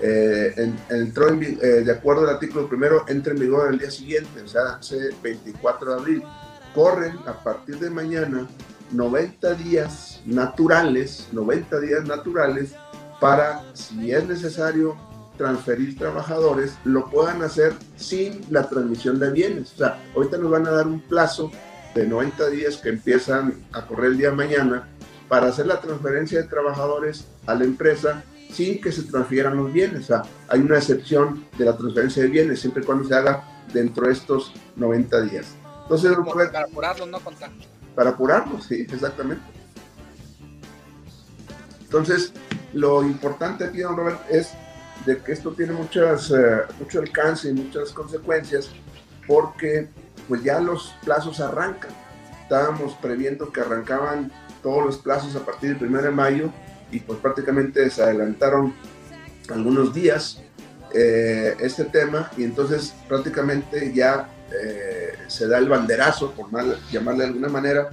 eh, 0.00 0.73
entró 0.90 1.28
en, 1.28 1.42
eh, 1.42 1.66
de 1.85 1.92
acuerdo 1.92 2.23
al 2.23 2.35
artículo 2.35 2.68
primero, 2.68 3.04
entra 3.08 3.32
en 3.32 3.40
vigor 3.40 3.73
el 3.73 3.78
día 3.78 3.90
siguiente, 3.90 4.42
o 4.42 4.49
sea, 4.49 4.76
hace 4.78 5.11
24 5.23 5.90
de 5.90 6.00
abril. 6.00 6.23
Corren 6.75 7.16
a 7.26 7.32
partir 7.42 7.78
de 7.78 7.90
mañana 7.90 8.47
90 8.92 9.54
días 9.54 10.20
naturales, 10.25 11.28
90 11.32 11.80
días 11.80 12.04
naturales 12.04 12.75
para, 13.20 13.64
si 13.75 14.12
es 14.12 14.26
necesario 14.26 14.97
transferir 15.37 15.97
trabajadores, 15.97 16.75
lo 16.85 17.08
puedan 17.11 17.42
hacer 17.42 17.73
sin 17.97 18.44
la 18.50 18.68
transmisión 18.68 19.18
de 19.18 19.30
bienes. 19.30 19.73
O 19.75 19.76
sea, 19.78 19.99
ahorita 20.14 20.37
nos 20.38 20.50
van 20.50 20.66
a 20.66 20.73
dar 20.73 20.87
un 20.87 21.00
plazo 21.00 21.50
de 21.95 22.07
90 22.07 22.50
días 22.50 22.76
que 22.76 22.90
empiezan 22.90 23.54
a 23.73 23.87
correr 23.87 24.12
el 24.12 24.18
día 24.18 24.30
de 24.30 24.37
mañana 24.37 24.88
para 25.28 25.49
hacer 25.49 25.66
la 25.66 25.80
transferencia 25.80 26.40
de 26.40 26.49
trabajadores 26.49 27.26
a 27.47 27.54
la 27.54 27.64
empresa 27.64 28.23
sin 28.52 28.80
que 28.80 28.92
se 28.92 29.02
transfieran 29.02 29.57
los 29.57 29.73
bienes. 29.73 30.04
O 30.04 30.07
sea, 30.07 30.23
hay 30.49 30.61
una 30.61 30.78
excepción 30.78 31.47
de 31.57 31.64
la 31.64 31.76
transferencia 31.76 32.23
de 32.23 32.28
bienes 32.28 32.61
siempre 32.61 32.83
y 32.83 32.87
cuando 32.87 33.07
se 33.07 33.14
haga 33.14 33.45
dentro 33.73 34.07
de 34.07 34.12
estos 34.12 34.52
90 34.76 35.21
días. 35.23 35.47
Entonces, 35.83 36.16
para 36.52 36.64
apurarlos, 36.64 37.09
no 37.09 37.21
contar. 37.21 37.50
Para 37.95 38.11
apurarlos, 38.11 38.64
sí, 38.64 38.87
exactamente. 38.90 39.42
Entonces, 41.83 42.33
lo 42.73 43.02
importante 43.02 43.64
aquí, 43.64 43.78
don 43.78 43.97
Robert, 43.97 44.21
es 44.30 44.52
de 45.07 45.18
que 45.18 45.33
esto 45.33 45.52
tiene 45.52 45.73
muchas, 45.73 46.30
eh, 46.30 46.62
mucho 46.78 47.00
alcance 47.00 47.49
y 47.49 47.54
muchas 47.54 47.92
consecuencias 47.92 48.71
porque 49.26 49.88
pues 50.28 50.42
ya 50.42 50.61
los 50.61 50.94
plazos 51.04 51.40
arrancan. 51.40 51.90
Estábamos 52.42 52.94
previendo 53.00 53.50
que 53.50 53.61
arrancaban 53.61 54.30
todos 54.62 54.85
los 54.85 54.99
plazos 54.99 55.35
a 55.37 55.44
partir 55.44 55.78
del 55.78 55.88
1 55.88 56.02
de 56.02 56.11
mayo 56.11 56.50
y 56.90 57.00
pues 57.00 57.18
prácticamente 57.18 57.88
se 57.90 58.02
adelantaron 58.02 58.75
algunos 59.50 59.94
días 59.94 60.42
eh, 60.94 61.54
este 61.61 61.85
tema 61.85 62.30
y 62.37 62.44
entonces 62.44 62.94
prácticamente 63.08 63.92
ya 63.92 64.30
eh, 64.52 65.12
se 65.26 65.47
da 65.47 65.58
el 65.58 65.68
banderazo, 65.68 66.32
por 66.32 66.50
mal, 66.50 66.78
llamarle 66.90 67.25
de 67.25 67.28
alguna 67.28 67.49
manera, 67.49 67.90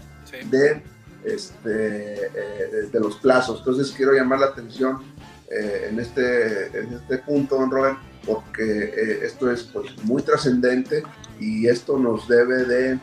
de, 0.50 0.82
este, 1.24 2.26
eh, 2.26 2.90
de 2.92 3.00
los 3.00 3.18
plazos. 3.18 3.60
Entonces 3.60 3.94
quiero 3.96 4.14
llamar 4.14 4.40
la 4.40 4.48
atención 4.48 5.02
en, 5.50 6.00
este, 6.00 6.68
en 6.78 6.94
este 6.94 7.20
punto, 7.20 7.58
don 7.58 7.72
Robert, 7.72 7.98
porque 8.26 9.20
esto 9.24 9.52
es 9.52 9.64
pues, 9.64 9.96
muy 10.04 10.22
trascendente 10.22 11.04
y 11.40 11.68
esto 11.68 11.98
nos 11.98 12.28
debe 12.28 12.66
de 12.66 13.00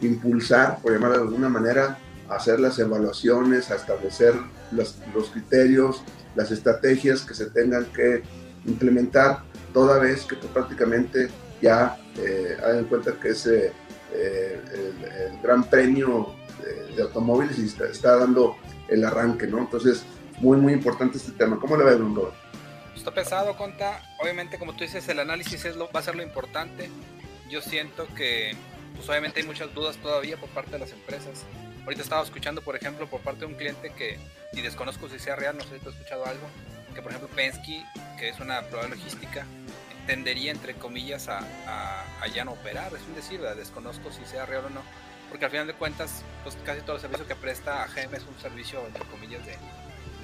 impulsar, 0.00 0.78
por 0.82 0.92
llamarlo 0.92 1.16
de 1.16 1.22
alguna 1.22 1.48
manera, 1.48 1.98
hacer 2.28 2.60
las 2.60 2.78
evaluaciones, 2.78 3.70
a 3.70 3.76
establecer 3.76 4.34
los, 4.72 4.96
criterios, 5.32 6.02
las 6.34 6.50
estrategias 6.50 7.22
que 7.22 7.34
se 7.34 7.46
tengan 7.46 7.86
que 7.86 8.22
implementar, 8.66 9.42
toda 9.72 9.98
vez 9.98 10.24
que 10.24 10.36
pues, 10.36 10.50
prácticamente 10.52 11.28
ya 11.62 11.96
eh, 12.18 12.56
hagan 12.62 12.84
cuenta 12.84 13.12
que 13.12 13.30
es 13.30 13.46
eh, 13.46 13.72
el, 14.12 15.40
gran 15.42 15.64
premio 15.64 16.34
de, 16.96 17.02
automóviles 17.02 17.58
y 17.58 17.66
está, 17.66 18.16
dando 18.16 18.56
el 18.88 19.04
arranque, 19.04 19.46
¿no? 19.46 19.58
Entonces, 19.58 20.02
muy, 20.40 20.56
muy 20.56 20.72
importante 20.72 21.18
este 21.18 21.32
tema. 21.32 21.58
¿Cómo 21.60 21.76
le 21.76 21.84
va, 21.84 21.94
Bruno? 21.94 22.30
Está 23.06 23.14
pesado, 23.14 23.56
Conta. 23.56 24.02
Obviamente, 24.18 24.58
como 24.58 24.72
tú 24.72 24.82
dices, 24.82 25.08
el 25.08 25.20
análisis 25.20 25.64
es 25.64 25.76
lo, 25.76 25.88
va 25.92 26.00
a 26.00 26.02
ser 26.02 26.16
lo 26.16 26.24
importante. 26.24 26.90
Yo 27.48 27.62
siento 27.62 28.08
que, 28.16 28.56
pues 28.96 29.08
obviamente 29.08 29.38
hay 29.38 29.46
muchas 29.46 29.72
dudas 29.72 29.96
todavía 29.98 30.36
por 30.36 30.48
parte 30.48 30.72
de 30.72 30.80
las 30.80 30.90
empresas 30.90 31.44
Ahorita 31.84 32.02
estaba 32.02 32.24
escuchando, 32.24 32.62
por 32.62 32.74
ejemplo, 32.74 33.06
por 33.06 33.20
parte 33.20 33.42
de 33.42 33.46
un 33.46 33.54
cliente 33.54 33.92
que, 33.92 34.18
y 34.52 34.60
desconozco 34.60 35.08
si 35.08 35.20
sea 35.20 35.36
real, 35.36 35.56
no 35.56 35.62
sé 35.62 35.78
si 35.78 35.84
tú 35.84 35.90
has 35.90 35.94
escuchado 35.94 36.26
algo, 36.26 36.48
que 36.96 37.00
por 37.00 37.12
ejemplo 37.12 37.30
Penske, 37.32 37.84
que 38.18 38.30
es 38.30 38.40
una 38.40 38.62
prueba 38.62 38.88
logística, 38.88 39.46
tendería 40.08 40.50
entre 40.50 40.74
comillas 40.74 41.28
a, 41.28 41.38
a, 41.68 42.26
ya 42.34 42.44
no 42.44 42.54
operar, 42.54 42.92
es 42.92 43.02
un 43.02 43.14
decir, 43.14 43.40
desconozco 43.40 44.10
si 44.10 44.24
sea 44.24 44.46
real 44.46 44.64
o 44.64 44.70
no, 44.70 44.82
porque 45.28 45.44
al 45.44 45.52
final 45.52 45.68
de 45.68 45.74
cuentas, 45.74 46.24
pues 46.42 46.58
casi 46.64 46.80
todo 46.80 46.96
el 46.96 47.02
servicio 47.02 47.24
que 47.24 47.36
presta 47.36 47.84
a 47.84 47.86
GM 47.86 48.16
es 48.16 48.24
un 48.24 48.36
servicio, 48.42 48.84
entre 48.84 49.04
comillas, 49.04 49.46
de, 49.46 49.56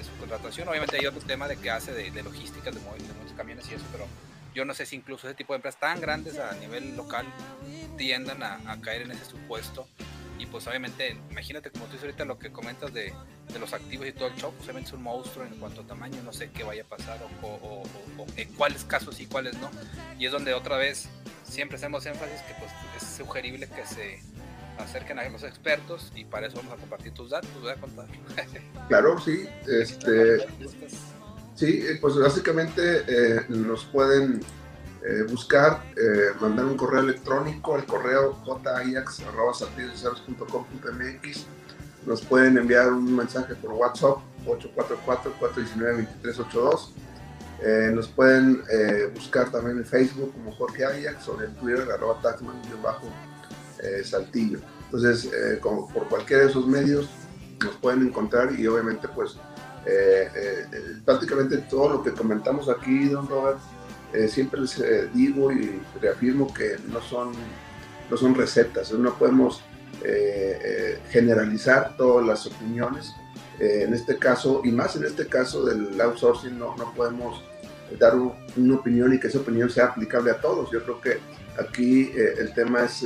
de 0.03 0.11
subcontratación. 0.11 0.67
Obviamente 0.67 0.97
hay 0.97 1.05
otro 1.05 1.21
tema 1.21 1.47
de 1.47 1.57
que 1.57 1.69
hace 1.69 1.93
de, 1.93 2.23
logística, 2.23 2.71
de, 2.71 2.79
de 2.79 3.13
muchos 3.19 3.35
camiones 3.35 3.69
y 3.71 3.75
eso, 3.75 3.85
pero 3.91 4.07
yo 4.53 4.65
no 4.65 4.73
sé 4.73 4.85
si 4.85 4.95
incluso 4.95 5.27
ese 5.27 5.35
tipo 5.35 5.53
de 5.53 5.57
empresas 5.57 5.79
tan 5.79 5.99
grandes 5.99 6.37
a 6.37 6.53
nivel 6.55 6.95
local 6.95 7.25
tiendan 7.97 8.43
a, 8.43 8.59
a 8.71 8.79
caer 8.81 9.03
en 9.03 9.11
ese 9.11 9.25
supuesto 9.25 9.87
y 10.43 10.45
pues 10.45 10.67
obviamente, 10.67 11.15
imagínate 11.29 11.69
como 11.69 11.85
tú 11.85 11.93
dices 11.93 12.05
ahorita 12.05 12.25
lo 12.25 12.37
que 12.37 12.51
comentas 12.51 12.93
de, 12.93 13.13
de 13.51 13.59
los 13.59 13.71
activos 13.73 14.07
y 14.07 14.11
todo 14.11 14.27
el 14.27 14.35
show, 14.35 14.51
pues 14.51 14.65
obviamente 14.65 14.89
es 14.89 14.93
un 14.93 15.03
monstruo 15.03 15.45
en 15.45 15.55
cuanto 15.55 15.81
a 15.81 15.83
tamaño, 15.85 16.21
no 16.23 16.33
sé 16.33 16.49
qué 16.51 16.63
vaya 16.63 16.83
a 16.83 16.85
pasar 16.85 17.19
o, 17.41 17.47
o, 17.47 17.83
en 18.35 18.53
cuáles 18.55 18.83
casos 18.83 19.19
y 19.19 19.25
cuáles 19.25 19.57
no. 19.59 19.69
Y 20.19 20.25
es 20.25 20.31
donde 20.31 20.53
otra 20.53 20.77
vez 20.77 21.07
siempre 21.43 21.77
hacemos 21.77 22.05
énfasis 22.05 22.41
que 22.41 22.55
pues 22.55 22.71
es 22.97 23.17
sugerible 23.17 23.69
que 23.69 23.85
se 23.85 24.19
acerquen 24.77 25.19
a 25.19 25.29
los 25.29 25.43
expertos 25.43 26.11
y 26.15 26.25
para 26.25 26.47
eso 26.47 26.57
vamos 26.57 26.73
a 26.73 26.77
compartir 26.77 27.13
tus 27.13 27.29
datos, 27.29 27.49
voy 27.61 27.71
a 27.71 27.75
contar. 27.75 28.07
Claro, 28.87 29.19
sí, 29.19 29.47
este... 29.67 30.47
Sí, 31.55 31.85
eh, 31.87 31.99
pues 32.01 32.17
básicamente 32.17 33.03
eh, 33.07 33.45
nos 33.49 33.85
pueden 33.85 34.41
eh, 35.05 35.23
buscar, 35.29 35.83
mandar 36.41 36.65
un 36.65 36.75
correo 36.75 37.01
electrónico 37.01 37.75
al 37.75 37.85
correo 37.85 38.35
jax.com.mx. 39.93 41.45
Nos 42.05 42.21
pueden 42.21 42.57
enviar 42.57 42.91
un 42.91 43.15
mensaje 43.15 43.55
por 43.55 43.71
WhatsApp 43.73 44.17
844-419-2382. 44.45 46.89
Eh, 47.61 47.91
nos 47.93 48.09
pueden 48.09 48.61
buscar 49.13 49.49
también 49.51 49.77
en 49.77 49.85
Facebook 49.85 50.33
como 50.33 50.51
Jorge 50.53 50.83
Ajax 50.83 51.29
o 51.29 51.41
en 51.41 51.55
Twitter 51.55 51.89
arroba 51.91 52.19
taxman-saltillo. 53.83 54.59
Entonces, 54.85 55.29
por 55.61 56.07
cualquiera 56.07 56.43
de 56.43 56.49
esos 56.49 56.67
medios 56.67 57.09
nos 57.63 57.75
pueden 57.77 58.03
encontrar 58.03 58.57
y 58.57 58.67
obviamente 58.67 59.07
pues 59.07 59.37
prácticamente 61.03 61.57
todo 61.57 61.89
lo 61.89 62.03
que 62.03 62.11
comentamos 62.11 62.69
aquí, 62.69 63.09
don 63.09 63.27
Robert, 63.27 63.59
eh, 64.13 64.27
siempre 64.27 64.61
les 64.61 64.79
eh, 64.79 65.09
digo 65.11 65.51
y 65.51 65.81
reafirmo 65.99 66.53
que 66.53 66.77
no 66.87 67.01
son, 67.01 67.31
no 68.11 68.15
son 68.15 68.35
recetas, 68.35 68.91
no 68.91 69.17
podemos 69.17 69.63
eh, 70.03 70.99
generalizar 71.09 71.97
todas 71.97 72.25
las 72.25 72.45
opiniones. 72.45 73.13
en 73.59 73.93
este 73.93 74.17
caso, 74.17 74.61
y 74.63 74.71
más 74.71 74.95
en 74.95 75.05
este 75.05 75.27
caso 75.27 75.63
del 75.63 75.99
outsourcing, 76.01 76.57
no, 76.57 76.75
no 76.75 76.93
podemos 76.93 77.41
dar 77.99 78.15
una 78.15 78.75
opinión 78.75 79.13
y 79.13 79.19
que 79.19 79.27
esa 79.27 79.39
opinión 79.39 79.69
sea 79.69 79.85
aplicable 79.85 80.31
a 80.31 80.41
todos. 80.41 80.71
Yo 80.71 80.83
creo 80.83 80.99
que 80.99 81.19
aquí 81.57 82.11
el 82.15 82.53
tema 82.53 82.83
es, 82.83 83.05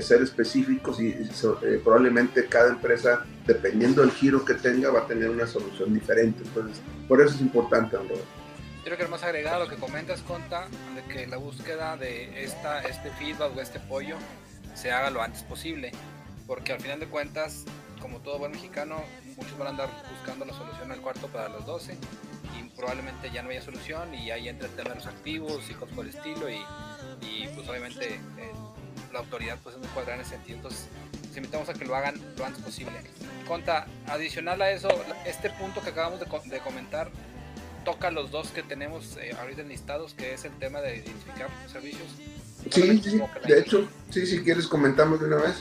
ser 0.00 0.22
específicos 0.22 1.00
y, 1.00 1.14
probablemente 1.84 2.46
cada 2.46 2.70
empresa, 2.70 3.24
dependiendo 3.46 4.02
del 4.02 4.10
giro 4.12 4.44
que 4.44 4.54
tenga, 4.54 4.90
va 4.90 5.00
a 5.00 5.06
tener 5.06 5.30
una 5.30 5.46
solución 5.46 5.94
diferente. 5.94 6.42
Entonces, 6.44 6.80
por 7.06 7.20
eso 7.20 7.34
es 7.34 7.40
importante, 7.40 7.96
Andrés 7.96 8.20
creo 8.88 8.96
que 8.96 9.06
más 9.08 9.22
agregado 9.22 9.64
lo 9.64 9.68
que 9.68 9.76
comentas, 9.76 10.22
Conta, 10.22 10.66
de 10.94 11.02
que 11.12 11.26
la 11.26 11.36
búsqueda 11.36 11.98
de 11.98 12.42
esta, 12.42 12.80
este 12.80 13.10
feedback 13.10 13.54
o 13.54 13.60
este 13.60 13.80
pollo 13.80 14.16
se 14.74 14.90
haga 14.90 15.10
lo 15.10 15.20
antes 15.20 15.42
posible, 15.42 15.92
porque 16.46 16.72
al 16.72 16.80
final 16.80 16.98
de 16.98 17.06
cuentas, 17.06 17.64
como 18.00 18.20
todo 18.20 18.38
buen 18.38 18.52
mexicano, 18.52 19.04
muchos 19.36 19.58
van 19.58 19.66
a 19.66 19.70
andar 19.72 19.90
buscando 20.10 20.46
la 20.46 20.54
solución 20.54 20.90
al 20.90 21.02
cuarto 21.02 21.26
para 21.28 21.50
los 21.50 21.66
12 21.66 21.98
y 22.58 22.68
probablemente 22.70 23.30
ya 23.30 23.42
no 23.42 23.50
haya 23.50 23.60
solución 23.60 24.14
y 24.14 24.30
ahí 24.30 24.48
entra 24.48 24.68
el 24.68 24.74
tema 24.74 24.90
de 24.90 24.94
los 24.96 25.06
activos 25.06 25.68
y 25.68 25.74
cosas 25.74 25.94
por 25.94 26.06
el 26.06 26.14
estilo 26.14 26.48
y, 26.48 26.56
y 27.20 27.48
pues 27.54 27.68
obviamente 27.68 28.14
eh, 28.14 28.52
la 29.18 29.24
autoridad 29.24 29.58
pues 29.62 29.74
es 29.74 29.80
muy 29.80 29.88
cuadrada 29.88 30.16
en 30.16 30.20
ese 30.20 30.30
sentido. 30.30 30.56
Entonces, 30.56 30.86
les 31.28 31.36
invitamos 31.36 31.68
a 31.68 31.74
que 31.74 31.84
lo 31.84 31.94
hagan 31.96 32.20
lo 32.36 32.46
antes 32.46 32.62
posible. 32.62 32.92
Conta, 33.46 33.86
adicional 34.06 34.62
a 34.62 34.70
eso, 34.70 34.88
este 35.26 35.50
punto 35.50 35.80
que 35.82 35.90
acabamos 35.90 36.20
de, 36.20 36.26
de 36.50 36.60
comentar 36.60 37.10
toca 37.84 38.10
los 38.10 38.30
dos 38.30 38.50
que 38.50 38.62
tenemos 38.62 39.16
eh, 39.16 39.34
ahorita 39.40 39.62
listados, 39.62 40.14
que 40.14 40.34
es 40.34 40.44
el 40.44 40.52
tema 40.58 40.80
de 40.80 40.96
identificar 40.96 41.48
servicios. 41.70 42.06
Sí, 42.70 43.00
sí, 43.02 43.20
de 43.46 43.58
hecho, 43.58 43.88
sí, 44.10 44.26
si 44.26 44.42
quieres 44.42 44.66
comentamos 44.66 45.20
de 45.20 45.26
una 45.26 45.36
vez. 45.36 45.56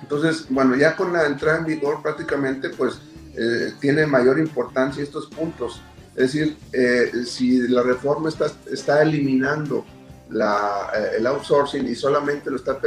Entonces, 0.00 0.46
bueno, 0.48 0.74
ya 0.76 0.96
con 0.96 1.12
la 1.12 1.26
entrada 1.26 1.58
en 1.58 1.66
vigor 1.66 2.00
prácticamente, 2.02 2.70
pues 2.70 3.00
eh, 3.36 3.72
tiene 3.80 4.06
mayor 4.06 4.38
importancia 4.38 5.02
estos 5.02 5.26
puntos. 5.26 5.82
Es 6.16 6.32
decir, 6.32 6.56
eh, 6.72 7.10
si 7.26 7.68
la 7.68 7.82
reforma 7.82 8.28
está, 8.28 8.50
está 8.72 9.02
eliminando 9.02 9.84
la, 10.30 10.90
eh, 10.94 11.16
el 11.18 11.26
outsourcing 11.26 11.86
y 11.86 11.94
solamente 11.94 12.50
lo 12.50 12.56
está 12.56 12.78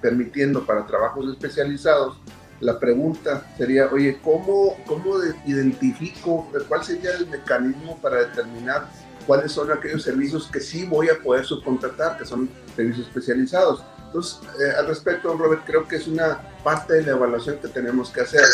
permitiendo 0.00 0.64
para 0.64 0.86
trabajos 0.86 1.30
especializados, 1.30 2.16
la 2.60 2.78
pregunta 2.78 3.44
sería, 3.58 3.88
oye, 3.92 4.20
¿cómo, 4.22 4.76
¿cómo 4.86 5.16
identifico, 5.46 6.48
cuál 6.68 6.84
sería 6.84 7.10
el 7.16 7.26
mecanismo 7.26 7.98
para 8.00 8.18
determinar 8.18 8.88
cuáles 9.26 9.52
son 9.52 9.72
aquellos 9.72 10.02
servicios 10.02 10.48
que 10.52 10.60
sí 10.60 10.84
voy 10.84 11.08
a 11.08 11.18
poder 11.20 11.44
subcontratar, 11.44 12.18
que 12.18 12.24
son 12.24 12.48
servicios 12.76 13.08
especializados? 13.08 13.84
Entonces, 14.06 14.40
eh, 14.60 14.78
al 14.78 14.86
respecto, 14.86 15.36
Robert, 15.36 15.62
creo 15.66 15.88
que 15.88 15.96
es 15.96 16.06
una 16.06 16.40
parte 16.62 16.94
de 16.94 17.02
la 17.02 17.12
evaluación 17.12 17.58
que 17.58 17.68
tenemos 17.68 18.10
que 18.10 18.20
hacer 18.20 18.44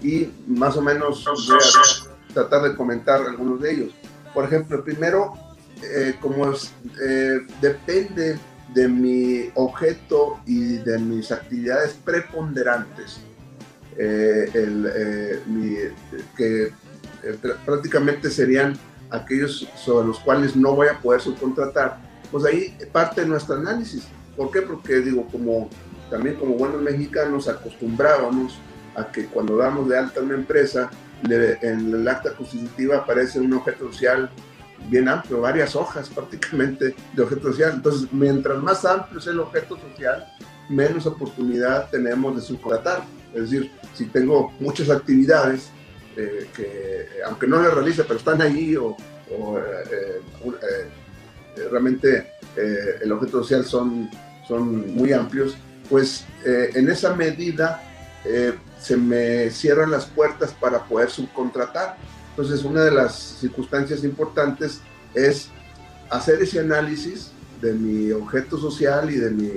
y 0.00 0.30
más 0.46 0.76
o 0.76 0.82
menos 0.82 1.24
voy 1.24 1.58
a 1.58 2.32
tratar 2.32 2.62
de 2.62 2.74
comentar 2.74 3.20
algunos 3.20 3.60
de 3.60 3.72
ellos. 3.72 3.92
Por 4.32 4.44
ejemplo, 4.44 4.82
primero, 4.82 5.34
eh, 5.82 6.16
como 6.20 6.52
eh, 6.52 7.40
depende 7.60 8.38
de 8.74 8.88
mi 8.88 9.50
objeto 9.54 10.40
y 10.46 10.76
de 10.78 10.98
mis 10.98 11.32
actividades 11.32 11.94
preponderantes, 12.04 13.20
que 16.36 16.72
prácticamente 17.64 18.30
serían 18.30 18.78
aquellos 19.10 19.68
sobre 19.76 20.06
los 20.06 20.20
cuales 20.20 20.54
no 20.56 20.74
voy 20.74 20.88
a 20.88 20.98
poder 20.98 21.20
subcontratar, 21.20 21.98
pues 22.30 22.44
ahí 22.44 22.76
parte 22.92 23.22
de 23.22 23.26
nuestro 23.26 23.56
análisis. 23.56 24.04
¿Por 24.36 24.50
qué? 24.50 24.62
Porque 24.62 25.00
digo, 25.00 25.26
como 25.30 25.68
también 26.10 26.36
como 26.36 26.54
buenos 26.54 26.80
mexicanos 26.80 27.48
acostumbrábamos 27.48 28.58
a 28.94 29.10
que 29.10 29.26
cuando 29.26 29.56
damos 29.56 29.88
de 29.88 29.98
alta 29.98 30.20
una 30.20 30.34
empresa, 30.34 30.90
en 31.28 31.94
el 31.94 32.08
acta 32.08 32.32
constitutiva 32.32 32.98
aparece 32.98 33.38
un 33.40 33.52
objeto 33.52 33.92
social 33.92 34.30
bien 34.88 35.08
amplio, 35.08 35.40
varias 35.40 35.76
hojas 35.76 36.08
prácticamente 36.08 36.94
de 37.14 37.22
objeto 37.22 37.50
social. 37.50 37.72
Entonces, 37.74 38.08
mientras 38.12 38.62
más 38.62 38.84
amplio 38.84 39.18
es 39.18 39.26
el 39.26 39.40
objeto 39.40 39.76
social, 39.76 40.26
menos 40.68 41.06
oportunidad 41.06 41.90
tenemos 41.90 42.36
de 42.36 42.42
subcontratar. 42.42 43.04
Es 43.34 43.42
decir, 43.50 43.70
si 43.94 44.06
tengo 44.06 44.52
muchas 44.60 44.90
actividades 44.90 45.70
eh, 46.16 46.48
que, 46.54 46.62
eh, 46.64 47.08
aunque 47.26 47.46
no 47.46 47.62
las 47.62 47.72
realice, 47.72 48.04
pero 48.04 48.18
están 48.18 48.42
ahí 48.42 48.76
o, 48.76 48.96
eh, 49.58 50.20
realmente 51.70 52.32
el 52.56 53.12
objeto 53.12 53.42
social 53.42 53.64
son, 53.64 54.10
son 54.46 54.94
muy 54.94 55.12
amplios, 55.12 55.56
pues 55.88 56.24
en 56.44 56.88
esa 56.88 57.14
medida 57.14 57.80
se 58.78 58.96
me 58.96 59.50
cierran 59.50 59.90
las 59.90 60.06
puertas 60.06 60.52
para 60.52 60.82
poder 60.84 61.10
subcontratar. 61.10 61.96
Entonces, 62.40 62.64
una 62.64 62.84
de 62.84 62.90
las 62.90 63.14
circunstancias 63.38 64.02
importantes 64.02 64.80
es 65.12 65.50
hacer 66.08 66.40
ese 66.40 66.60
análisis 66.60 67.32
de 67.60 67.74
mi 67.74 68.12
objeto 68.12 68.56
social 68.56 69.10
y 69.10 69.16
de 69.16 69.30
mi, 69.30 69.48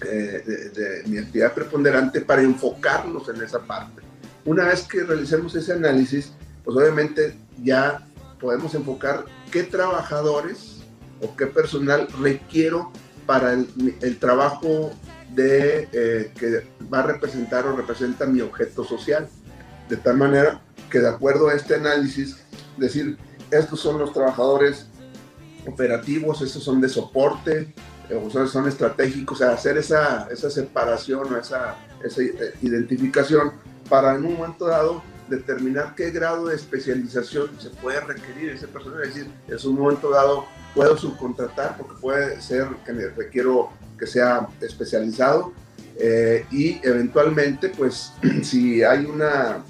de 0.00 1.02
mi 1.06 1.18
actividad 1.18 1.54
preponderante 1.54 2.22
para 2.22 2.42
enfocarnos 2.42 3.28
en 3.28 3.40
esa 3.40 3.60
parte. 3.60 4.02
Una 4.44 4.64
vez 4.64 4.82
que 4.82 5.04
realicemos 5.04 5.54
ese 5.54 5.74
análisis, 5.74 6.32
pues 6.64 6.76
obviamente 6.76 7.38
ya 7.62 8.04
podemos 8.40 8.74
enfocar 8.74 9.24
qué 9.52 9.62
trabajadores 9.62 10.78
o 11.22 11.36
qué 11.36 11.46
personal 11.46 12.08
requiero 12.20 12.90
para 13.26 13.52
el, 13.52 14.18
trabajo 14.18 14.90
de, 15.36 15.88
eh, 15.92 16.32
que 16.36 16.66
va 16.92 16.98
a 16.98 17.02
representar 17.02 17.64
o 17.64 17.76
representa 17.76 18.26
mi 18.26 18.40
objeto 18.40 18.82
social. 18.82 19.28
De 19.88 19.96
tal 19.96 20.16
manera 20.16 20.65
que 20.90 21.00
de 21.00 21.08
acuerdo 21.08 21.48
a 21.48 21.54
este 21.54 21.74
análisis, 21.74 22.36
decir, 22.76 23.18
estos 23.50 23.80
son 23.80 23.98
los 23.98 24.12
trabajadores 24.12 24.86
operativos, 25.66 26.42
estos 26.42 26.62
son 26.62 26.80
de 26.80 26.88
soporte, 26.88 27.74
eh, 28.08 28.28
son 28.30 28.68
estratégicos, 28.68 29.40
o 29.40 29.44
sea, 29.44 29.52
hacer 29.52 29.78
esa, 29.78 30.28
esa 30.30 30.50
separación 30.50 31.32
o 31.32 31.36
esa, 31.38 31.76
esa 32.04 32.22
eh, 32.22 32.54
identificación 32.62 33.52
para 33.88 34.14
en 34.14 34.24
un 34.24 34.36
momento 34.36 34.66
dado 34.66 35.02
determinar 35.28 35.94
qué 35.96 36.10
grado 36.10 36.46
de 36.46 36.54
especialización 36.54 37.50
se 37.58 37.70
puede 37.70 38.00
requerir 38.00 38.50
ese 38.50 38.68
personal. 38.68 39.02
Es 39.02 39.14
decir, 39.14 39.32
en 39.48 39.70
un 39.70 39.78
momento 39.78 40.10
dado 40.10 40.46
puedo 40.74 40.96
subcontratar 40.96 41.76
porque 41.76 41.94
puede 42.00 42.40
ser 42.40 42.68
que 42.84 42.92
requiero 42.92 43.70
que 43.98 44.06
sea 44.06 44.46
especializado 44.60 45.52
eh, 45.98 46.44
y 46.50 46.78
eventualmente 46.86 47.70
pues 47.70 48.12
si 48.42 48.82
hay 48.82 49.06
una 49.06 49.64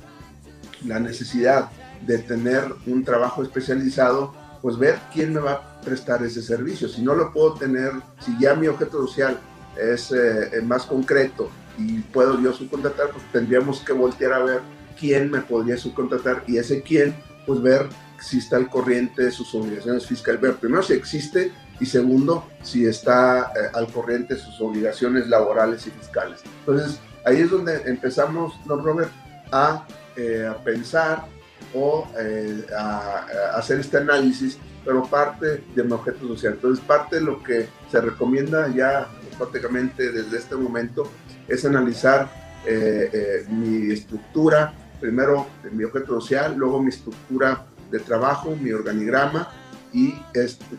la 0.85 1.01
necesidad 1.01 1.71
de 2.07 2.19
tener 2.19 2.65
un 2.87 3.05
trabajo 3.05 3.43
especializado 3.43 4.35
pues 4.63 4.79
ver 4.79 4.99
quién 5.13 5.33
me 5.33 5.41
va 5.41 5.53
a 5.53 5.81
prestar 5.81 6.23
ese 6.25 6.43
servicio 6.43 6.89
si 6.89 7.03
no 7.03 7.15
lo 7.15 7.33
puedo 7.33 7.55
tener 7.55 7.93
si 8.21 8.37
ya 8.39 8.55
mi 8.55 8.67
objeto 8.67 9.07
social 9.07 9.39
es 9.77 10.13
eh, 10.13 10.61
más 10.63 10.85
concreto 10.85 11.51
y 11.79 12.01
puedo 12.01 12.41
yo 12.41 12.53
subcontratar, 12.53 13.11
pues 13.11 13.25
tendríamos 13.33 13.81
que 13.81 13.93
voltear 13.93 14.33
a 14.33 14.39
ver 14.39 14.61
quién 14.99 15.31
me 15.31 15.41
podría 15.41 15.77
subcontratar 15.77 16.45
y 16.47 16.59
ese 16.59 16.83
quién, 16.83 17.15
pues 17.47 17.61
ver 17.61 17.89
si 18.21 18.39
está 18.39 18.57
al 18.57 18.71
corriente 18.71 19.25
de 19.25 19.31
sus 19.31 19.55
obligaciones 19.55 20.07
fiscales. 20.07 20.41
Ver 20.41 20.55
primero 20.55 20.83
si 20.83 20.95
existe 20.95 21.53
y 21.79 21.87
segundo 21.87 22.47
si 22.63 22.87
está 22.87 23.53
eh, 23.55 23.71
al 23.75 23.89
corriente 23.89 24.35
de 24.35 24.41
sus 24.41 24.59
obligaciones 24.61 25.29
laborales 25.29 25.87
y 25.87 25.91
fiscales. 25.91 26.41
Entonces 26.61 26.99
ahí 27.25 27.41
es 27.41 27.51
donde 27.51 27.83
empezamos, 27.85 28.55
don 28.65 28.83
Robert, 28.83 29.11
a, 29.53 29.87
eh, 30.17 30.47
a 30.49 30.57
pensar 30.57 31.27
o 31.75 32.07
eh, 32.19 32.67
a, 32.77 33.27
a, 33.55 33.59
hacer 33.59 33.81
este 33.81 33.99
análisis, 33.99 34.59
pero 34.85 35.05
parte 35.05 35.65
de 35.75 35.83
mi 35.83 35.93
objeto 35.93 36.27
social. 36.29 36.55
Entonces 36.55 36.85
parte 36.85 37.17
de 37.17 37.23
lo 37.23 37.43
que 37.43 37.69
se 37.91 38.01
recomienda 38.01 38.69
ya 38.69 39.09
prácticamente 39.37 40.11
desde 40.13 40.39
este 40.39 40.57
momento 40.57 41.11
es 41.49 41.65
analizar 41.65 42.29
eh, 42.67 43.11
eh, 43.13 43.47
mi 43.49 43.93
estructura, 43.93 44.75
primero 45.01 45.47
mi 45.71 45.85
objeto 45.85 46.21
social, 46.21 46.57
luego 46.57 46.83
mi 46.83 46.89
estructura 46.89 47.67
de 47.91 48.01
trabajo, 48.01 48.57
mi 48.61 48.73
organigrama 48.73 49.49
y 49.93 50.15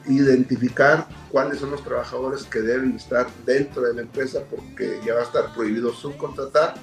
identificar 0.08 1.08
cuáles 1.32 1.60
son 1.60 1.72
los 1.72 1.84
trabajadores 1.84 2.44
que 2.44 2.60
deben 2.60 2.96
estar 2.96 3.28
dentro 3.46 3.84
de 3.84 3.94
la 3.94 4.02
empresa 4.02 4.42
porque 4.50 5.00
ya 5.06 5.14
va 5.14 5.22
a 5.22 5.24
estar 5.24 5.54
prohibido 5.54 5.94
subcontratar 5.94 6.76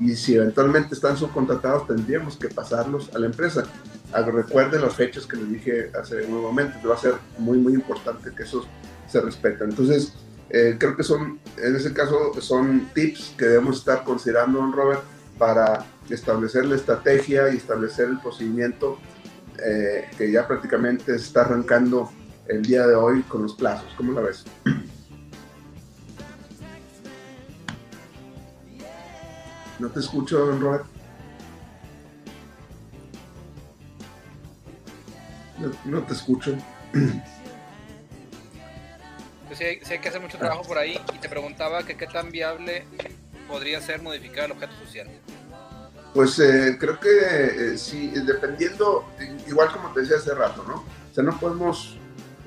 y 0.00 0.14
si 0.14 0.34
eventualmente 0.36 0.94
están 0.94 1.16
subcontratados 1.16 1.86
tendríamos 1.86 2.36
que 2.36 2.48
pasarlos 2.48 3.10
a 3.14 3.18
la 3.18 3.26
empresa. 3.26 3.64
Ah, 4.12 4.22
recuerden 4.22 4.80
las 4.80 4.94
fechas 4.94 5.26
que 5.26 5.36
les 5.36 5.50
dije 5.50 5.92
hace 6.00 6.24
un 6.26 6.40
momento, 6.40 6.88
va 6.88 6.94
a 6.94 6.98
ser 6.98 7.14
muy 7.38 7.58
muy 7.58 7.74
importante 7.74 8.30
que 8.34 8.42
eso 8.44 8.64
se 9.06 9.20
respeten. 9.20 9.70
Entonces, 9.70 10.14
eh, 10.50 10.76
creo 10.78 10.96
que 10.96 11.02
son, 11.02 11.40
en 11.56 11.76
ese 11.76 11.92
caso, 11.92 12.32
son 12.40 12.88
tips 12.94 13.34
que 13.36 13.46
debemos 13.46 13.78
estar 13.78 14.04
considerando, 14.04 14.60
don 14.60 14.72
Robert, 14.72 15.02
para 15.36 15.84
establecer 16.08 16.64
la 16.64 16.76
estrategia 16.76 17.52
y 17.52 17.56
establecer 17.56 18.08
el 18.08 18.18
procedimiento 18.18 18.98
eh, 19.62 20.08
que 20.16 20.30
ya 20.30 20.46
prácticamente 20.46 21.14
está 21.14 21.42
arrancando 21.42 22.10
el 22.46 22.62
día 22.62 22.86
de 22.86 22.94
hoy 22.94 23.22
con 23.22 23.42
los 23.42 23.54
plazos. 23.54 23.92
¿Cómo 23.96 24.12
la 24.12 24.22
ves? 24.22 24.44
No 29.78 29.88
te 29.88 30.00
escucho, 30.00 30.46
don 30.46 30.60
Robert. 30.60 30.84
no 35.84 36.02
te 36.02 36.12
escucho. 36.12 36.56
sí 39.54 39.64
hay, 39.64 39.78
que 39.80 40.08
hacer 40.08 40.20
mucho 40.20 40.38
trabajo 40.38 40.62
por 40.62 40.78
ahí 40.78 41.00
y 41.14 41.18
te 41.18 41.28
preguntaba 41.28 41.82
que 41.82 41.96
qué 41.96 42.06
tan 42.06 42.30
viable 42.30 42.84
podría 43.48 43.80
ser 43.80 44.00
modificar 44.02 44.44
el 44.44 44.52
objeto 44.52 44.72
social. 44.84 45.08
Pues 46.14 46.38
eh, 46.38 46.76
creo 46.78 46.98
que 46.98 47.08
eh, 47.10 47.78
sí, 47.78 48.12
dependiendo, 48.24 49.04
igual 49.46 49.70
como 49.72 49.92
te 49.92 50.00
decía 50.00 50.16
hace 50.16 50.34
rato, 50.34 50.64
¿no? 50.66 50.74
O 51.10 51.14
sea, 51.14 51.24
no 51.24 51.38
podemos 51.38 51.98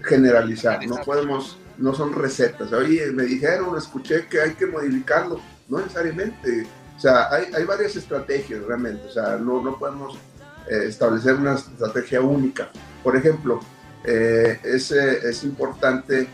generalizar, 0.04 0.86
no 0.88 0.98
podemos, 0.98 1.58
no 1.78 1.94
son 1.94 2.14
recetas. 2.14 2.72
Oye, 2.74 3.12
me 3.12 3.24
dijeron, 3.24 3.78
escuché 3.78 4.28
que 4.28 4.42
hay 4.42 4.54
que 4.54 4.66
modificarlo. 4.66 5.40
No 5.68 5.80
necesariamente. 5.80 6.66
Sea, 7.02 7.34
hay, 7.34 7.46
hay 7.54 7.64
varias 7.64 7.96
estrategias 7.96 8.62
realmente, 8.62 9.08
o 9.08 9.12
sea, 9.12 9.38
no, 9.38 9.62
no 9.62 9.78
podemos 9.80 10.16
eh, 10.70 10.86
establecer 10.88 11.36
una 11.36 11.56
estrategia 11.56 12.22
única. 12.22 12.70
Por 13.04 13.16
ejemplo, 13.16 13.60
eh, 14.04 14.60
es, 14.64 14.92
es, 14.92 15.44
importante 15.44 16.28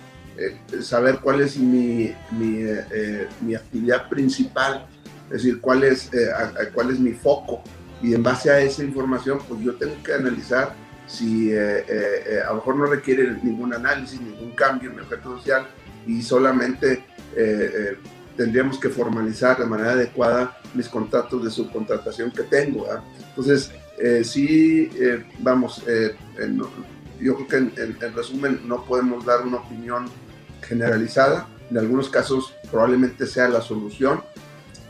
saber 0.82 1.20
cuál 1.20 1.42
es 1.42 1.58
mi, 1.58 2.14
mi, 2.32 2.66
mi, 3.42 3.56
actividad 3.56 4.08
principal, 4.08 4.86
es 5.28 5.44
decir, 5.44 5.60
cuál 5.62 5.84
es, 5.84 6.12
cuál 6.74 6.92
es 6.92 7.00
mi 7.00 7.14
foco. 7.14 7.64
Y 8.02 8.14
en 8.14 8.22
base 8.22 8.52
a 8.52 8.60
esa 8.60 8.84
información, 8.84 9.40
pues 9.48 9.62
yo 9.62 9.74
tengo 9.76 9.96
que 10.04 10.14
analizar 10.14 10.76
si 11.08 11.56
a 11.58 12.50
lo 12.50 12.56
mejor 12.56 12.76
no 12.76 12.86
requiere 12.86 13.32
ningún 13.42 13.74
análisis, 13.74 14.22
ningún 14.22 14.52
cambio 14.52 14.92
en 14.92 14.98
el 14.98 15.04
objeto 15.06 15.38
social 15.38 15.66
y 16.06 16.22
solamente 16.22 17.04
tendríamos 18.38 18.80
que 18.80 18.90
formalizar 18.90 19.58
de 19.58 19.66
manera 19.66 19.92
adecuada 19.92 20.58
mis 20.74 20.88
contratos 20.88 21.44
de 21.44 21.50
subcontratación 21.50 22.32
que 22.32 22.44
tengo. 22.44 22.86
Entonces, 23.30 23.72
eh, 23.98 24.24
sí, 24.24 24.90
eh, 24.96 25.26
vamos, 25.40 25.84
eh, 25.88 26.16
yo 27.20 27.36
creo 27.36 27.48
que 27.48 27.58
en, 27.58 27.74
en, 27.78 28.14
resumen 28.14 28.62
no 28.66 28.86
podemos 28.86 29.26
dar 29.26 29.42
una 29.42 29.58
opinión 29.58 30.06
generalizada. 30.62 31.48
En 31.72 31.78
algunos 31.80 32.10
casos 32.10 32.54
probablemente 32.70 33.26
sea 33.26 33.50
la 33.50 33.62
solución, 33.62 34.22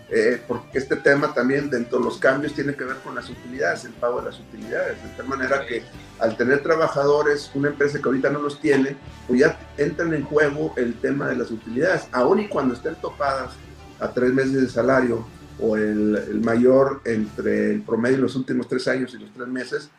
eh, 0.09 0.41
porque 0.47 0.77
este 0.77 0.95
tema 0.95 1.33
también 1.33 1.69
dentro 1.69 1.99
de 1.99 2.05
los 2.05 2.17
cambios 2.17 2.53
tiene 2.53 2.75
que 2.75 2.85
ver 2.85 2.95
con 2.97 3.13
las 3.13 3.29
utilidades, 3.29 3.83
el 3.83 3.91
pago 3.93 4.19
de 4.19 4.27
las 4.27 4.39
utilidades, 4.39 5.03
de 5.03 5.09
tal 5.17 5.27
manera 5.27 5.65
que 5.65 5.83
al 6.19 6.37
tener 6.37 6.63
trabajadores, 6.63 7.51
una 7.53 7.69
empresa 7.69 7.99
que 7.99 8.05
ahorita 8.05 8.29
no 8.29 8.39
los 8.39 8.61
tiene, 8.61 8.95
pues 9.27 9.41
ya 9.41 9.59
entran 9.77 10.13
en 10.13 10.23
juego 10.23 10.73
el 10.77 10.93
tema 10.95 11.27
de 11.27 11.35
las 11.35 11.51
utilidades, 11.51 12.07
aun 12.13 12.39
y 12.39 12.47
cuando 12.47 12.73
estén 12.73 12.95
topadas 12.95 13.51
a 13.99 14.09
tres 14.11 14.31
meses 14.33 14.53
de 14.53 14.69
salario 14.69 15.27
o 15.59 15.75
el, 15.75 16.15
el 16.15 16.39
mayor 16.39 17.01
entre 17.03 17.71
el 17.71 17.81
promedio 17.81 18.17
de 18.17 18.21
los 18.23 18.35
últimos 18.35 18.67
tres 18.67 18.87
años 18.87 19.13
y 19.13 19.17
los 19.17 19.33
tres 19.33 19.47
meses, 19.47 19.89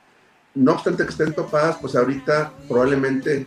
no 0.54 0.72
obstante 0.72 1.04
que 1.04 1.10
estén 1.10 1.34
topadas, 1.34 1.76
pues 1.76 1.94
ahorita 1.94 2.52
probablemente, 2.66 3.46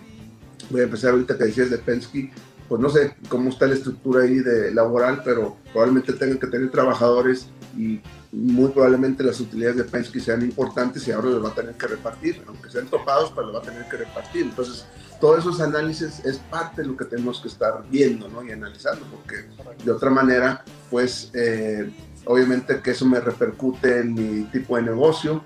voy 0.70 0.82
a 0.82 0.84
empezar 0.84 1.12
ahorita 1.12 1.38
que 1.38 1.46
decías 1.46 1.70
de 1.70 1.78
Pensky, 1.80 2.32
pues 2.72 2.80
no 2.80 2.90
sé 2.90 3.18
cómo 3.28 3.50
está 3.50 3.68
la 3.68 3.74
estructura 3.74 4.24
ahí 4.24 4.36
de 4.36 4.74
laboral, 4.74 5.24
pero 5.26 5.58
probablemente 5.74 6.14
tengan 6.14 6.40
que 6.40 6.48
tener 6.48 6.72
trabajadores 6.72 7.50
y 7.78 8.00
muy 8.32 8.70
probablemente 8.70 9.26
las 9.26 9.42
utilidades 9.42 9.76
de 9.76 9.84
Penske 9.84 10.22
sean 10.22 10.42
importantes 10.42 11.06
y 11.06 11.12
ahora 11.12 11.32
los 11.32 11.44
va 11.44 11.50
a 11.50 11.54
tener 11.54 11.76
que 11.76 11.88
repartir, 11.88 12.42
aunque 12.48 12.70
sean 12.70 12.88
topados, 12.88 13.32
pero 13.32 13.48
los 13.48 13.56
va 13.56 13.60
a 13.60 13.64
tener 13.64 13.84
que 13.90 13.98
repartir. 13.98 14.44
Entonces, 14.44 14.86
todos 15.20 15.40
esos 15.40 15.60
análisis 15.60 16.22
es 16.24 16.38
parte 16.38 16.84
de 16.84 16.88
lo 16.88 16.96
que 16.96 17.04
tenemos 17.04 17.42
que 17.42 17.50
estar 17.50 17.84
viendo 17.90 18.30
¿no? 18.30 18.42
y 18.42 18.54
analizando, 18.54 19.06
porque 19.08 19.50
de 19.84 19.92
otra 19.92 20.10
manera, 20.10 20.64
pues 20.90 21.30
eh, 21.34 21.92
obviamente 22.24 22.80
que 22.82 22.92
eso 22.92 23.06
me 23.06 23.20
repercute 23.20 24.00
en 24.00 24.14
mi 24.14 24.44
tipo 24.46 24.78
de 24.78 24.84
negocio, 24.84 25.44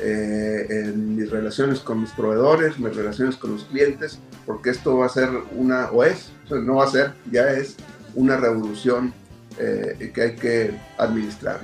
eh, 0.00 0.66
en 0.68 1.16
mis 1.16 1.30
relaciones 1.30 1.80
con 1.80 2.00
mis 2.00 2.10
proveedores, 2.10 2.78
mis 2.78 2.94
relaciones 2.94 3.36
con 3.36 3.52
los 3.52 3.64
clientes, 3.64 4.18
porque 4.46 4.70
esto 4.70 4.98
va 4.98 5.06
a 5.06 5.08
ser 5.08 5.28
una, 5.52 5.90
o 5.90 6.04
es, 6.04 6.30
no 6.50 6.76
va 6.76 6.84
a 6.84 6.90
ser, 6.90 7.14
ya 7.30 7.50
es 7.50 7.76
una 8.14 8.36
revolución 8.36 9.12
eh, 9.58 10.12
que 10.14 10.22
hay 10.22 10.34
que 10.36 10.78
administrar. 10.98 11.60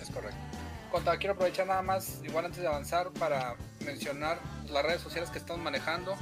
Es 0.00 0.10
correcto. 0.10 0.36
Conta, 0.90 1.16
quiero 1.16 1.34
aprovechar 1.34 1.66
nada 1.66 1.82
más, 1.82 2.20
igual 2.24 2.46
antes 2.46 2.60
de 2.60 2.66
avanzar, 2.66 3.10
para 3.18 3.56
mencionar 3.84 4.38
las 4.70 4.84
redes 4.84 5.00
sociales 5.00 5.30
que 5.30 5.38
estamos 5.38 5.62
manejando. 5.62 6.16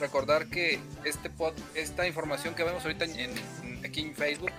Recordar 0.00 0.46
que 0.46 0.78
este 1.04 1.30
pod, 1.30 1.54
esta 1.74 2.06
información 2.06 2.54
que 2.54 2.64
vemos 2.64 2.84
ahorita 2.84 3.06
aquí 3.84 4.00
en 4.02 4.14
Facebook 4.14 4.50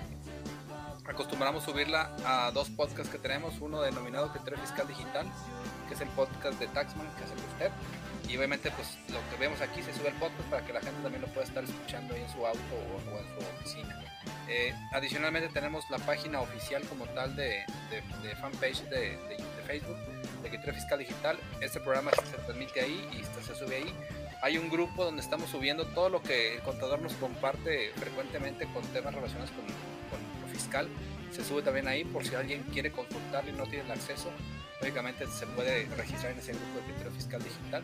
acostumbramos 1.08 1.64
subirla 1.64 2.12
a 2.26 2.52
dos 2.52 2.70
podcasts 2.70 3.12
que 3.12 3.18
tenemos, 3.18 3.60
uno 3.62 3.82
denominado 3.82 4.32
Criterio 4.32 4.60
Fiscal 4.60 4.88
Digital 4.88 5.26
que 5.88 5.94
es 5.94 6.02
el 6.02 6.10
podcast 6.10 6.60
de 6.60 6.68
Taxman, 6.68 7.08
que 7.16 7.24
el 7.24 7.40
usted. 7.54 7.72
Y 8.30 8.38
obviamente, 8.38 8.70
pues 8.72 8.98
lo 9.10 9.20
que 9.30 9.38
vemos 9.40 9.62
aquí 9.62 9.82
se 9.82 9.94
sube 9.94 10.10
el 10.10 10.16
podcast 10.16 10.50
para 10.50 10.66
que 10.66 10.74
la 10.74 10.82
gente 10.82 11.02
también 11.02 11.22
lo 11.22 11.28
pueda 11.30 11.46
estar 11.46 11.64
escuchando 11.64 12.14
ahí 12.14 12.22
en 12.22 12.30
su 12.30 12.46
auto 12.46 12.60
o, 12.76 13.18
en 13.18 13.28
su 13.28 13.48
oficina. 13.56 14.04
Eh, 14.50 14.74
adicionalmente, 14.92 15.50
tenemos 15.50 15.90
la 15.90 15.98
página 16.00 16.42
oficial 16.42 16.84
como 16.88 17.06
tal 17.08 17.36
de, 17.36 17.64
de, 17.90 18.36
fanpage 18.36 18.84
de, 18.90 19.18
de, 19.18 19.38
Facebook, 19.66 19.98
de 20.44 20.50
Criterio 20.50 20.74
Fiscal 20.74 21.00
Digital. 21.00 21.38
Este 21.62 21.80
programa 21.80 22.12
se 22.12 22.38
transmite 22.38 22.82
ahí 22.82 23.08
y 23.14 23.44
se 23.44 23.56
sube 23.56 23.78
ahí. 23.78 23.94
Hay 24.42 24.58
un 24.58 24.70
grupo 24.70 25.06
donde 25.06 25.22
estamos 25.22 25.50
subiendo 25.50 25.86
todo 25.88 26.10
lo 26.10 26.22
que 26.22 26.56
el 26.56 26.62
contador 26.62 27.02
nos 27.02 27.14
comparte 27.14 27.92
frecuentemente 27.96 28.68
con 28.72 28.84
temas 28.88 29.16
relacionados 29.16 29.52
con, 29.52 29.66
Se 31.32 31.44
sube 31.44 31.62
también 31.62 31.88
ahí 31.88 32.04
por 32.06 32.26
si 32.26 32.36
alguien 32.36 32.64
quiere 32.74 32.92
consultarlo 32.92 33.50
y 33.52 33.54
no 33.54 33.64
tiene 33.66 33.86
el 33.86 33.92
acceso 33.92 34.32
lógicamente 34.80 35.26
se 35.28 35.48
puede 35.48 35.86
registrar 35.96 36.32
en 36.32 36.40
ese 36.40 36.52
grupo 36.52 36.80
de 36.80 36.86
criterio 36.86 37.12
fiscal 37.12 37.44
digital. 37.44 37.84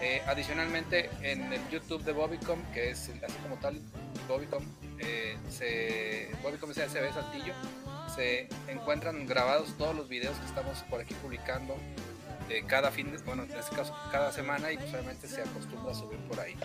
Eh, 0.00 0.22
adicionalmente, 0.26 1.10
en 1.22 1.52
el 1.52 1.60
YouTube 1.68 2.02
de 2.04 2.12
Bobicom, 2.12 2.60
que 2.72 2.90
es 2.90 3.08
así 3.08 3.38
como 3.42 3.56
tal, 3.56 3.80
Bobicom, 4.28 4.64
eh, 4.98 5.36
se, 5.48 6.30
Bobicom 6.42 6.70
SSB 6.72 7.12
Saltillo, 7.12 7.54
se 8.14 8.48
encuentran 8.68 9.26
grabados 9.26 9.76
todos 9.76 9.94
los 9.94 10.08
videos 10.08 10.36
que 10.38 10.46
estamos 10.46 10.78
por 10.84 11.00
aquí 11.00 11.14
publicando 11.14 11.76
eh, 12.58 12.64
cada 12.66 12.90
fin, 12.90 13.12
de, 13.12 13.18
bueno, 13.18 13.44
en 13.44 13.52
este 13.52 13.74
caso 13.74 13.94
cada 14.10 14.32
semana 14.32 14.72
y 14.72 14.76
solamente 14.90 15.28
se 15.28 15.40
acostumbra 15.40 15.92
a 15.92 15.94
subir 15.94 16.18
por 16.20 16.40
ahí. 16.40 16.56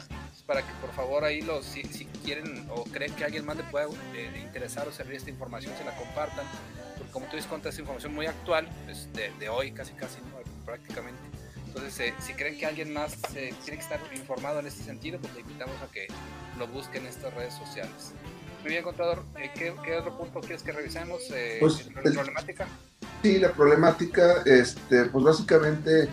para 0.46 0.62
que 0.62 0.74
por 0.82 0.92
favor 0.92 1.24
ahí 1.24 1.42
los, 1.42 1.66
si, 1.66 1.84
si 1.84 2.06
quieren 2.06 2.68
o 2.70 2.84
creen 2.86 3.14
que 3.14 3.26
alguien 3.26 3.46
más 3.46 3.58
le 3.58 3.64
pueda 3.64 3.88
eh, 4.14 4.42
interesar 4.42 4.88
o 4.88 4.92
servir 4.92 5.18
esta 5.18 5.30
información, 5.30 5.74
se 5.78 5.84
la 5.84 5.96
compartan 5.96 6.46
como 7.12 7.26
tú 7.28 7.36
dices, 7.36 7.52
esta 7.52 7.82
información 7.82 8.14
muy 8.14 8.26
actual, 8.26 8.68
pues, 8.86 9.10
de, 9.14 9.50
hoy 9.50 9.72
casi 9.72 9.94
casi, 9.94 10.18
prácticamente. 10.66 11.20
Entonces, 11.66 12.00
eh, 12.00 12.14
si 12.20 12.34
creen 12.34 12.58
que 12.58 12.66
alguien 12.66 12.94
más 12.94 13.18
tiene 13.34 13.54
que 13.66 13.74
estar 13.76 14.00
informado 14.16 14.60
en 14.60 14.68
este 14.68 14.84
sentido, 14.84 15.20
pues 15.20 15.34
le 15.34 15.42
invitamos 15.42 15.76
a 15.82 15.92
que 15.92 16.08
lo 16.58 16.68
busquen 16.68 17.04
en 17.04 17.10
estas 17.10 17.34
redes 17.34 17.54
sociales. 17.54 18.14
Muy 18.62 18.72
bien, 18.72 18.84
contador, 18.84 19.24
eh, 19.40 19.52
¿qué, 19.54 19.96
otro 19.96 20.18
punto 20.18 20.42
quieres 20.42 20.64
que 20.64 20.72
revisemos? 20.72 21.22
Eh, 21.32 21.58
pues, 21.60 21.86
¿La 21.94 22.02
problemática? 22.02 22.68
Sí, 23.24 23.40
la 23.40 23.52
problemática, 23.52 24.44
este, 24.46 25.06
pues 25.06 25.26
básicamente, 25.26 26.08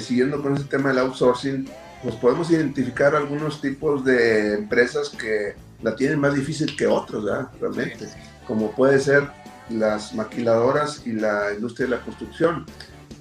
siguiendo 0.00 0.42
con 0.42 0.54
ese 0.54 0.64
tema 0.64 0.90
del 0.90 0.98
outsourcing, 0.98 1.68
pues 2.02 2.14
podemos 2.16 2.50
identificar 2.50 3.14
algunos 3.14 3.60
tipos 3.60 4.04
de 4.04 4.54
empresas 4.54 5.10
que 5.10 5.54
la 5.82 5.96
tienen 5.96 6.18
más 6.18 6.34
difícil 6.34 6.76
que 6.76 6.86
otros, 6.86 7.24
¿verdad? 7.24 7.48
Realmente. 7.60 8.08
Como 8.46 8.70
puede 8.72 8.98
ser 9.00 9.28
las 9.70 10.14
maquiladoras 10.14 11.06
y 11.06 11.12
la 11.12 11.52
industria 11.54 11.86
de 11.86 11.96
la 11.96 12.02
construcción. 12.02 12.66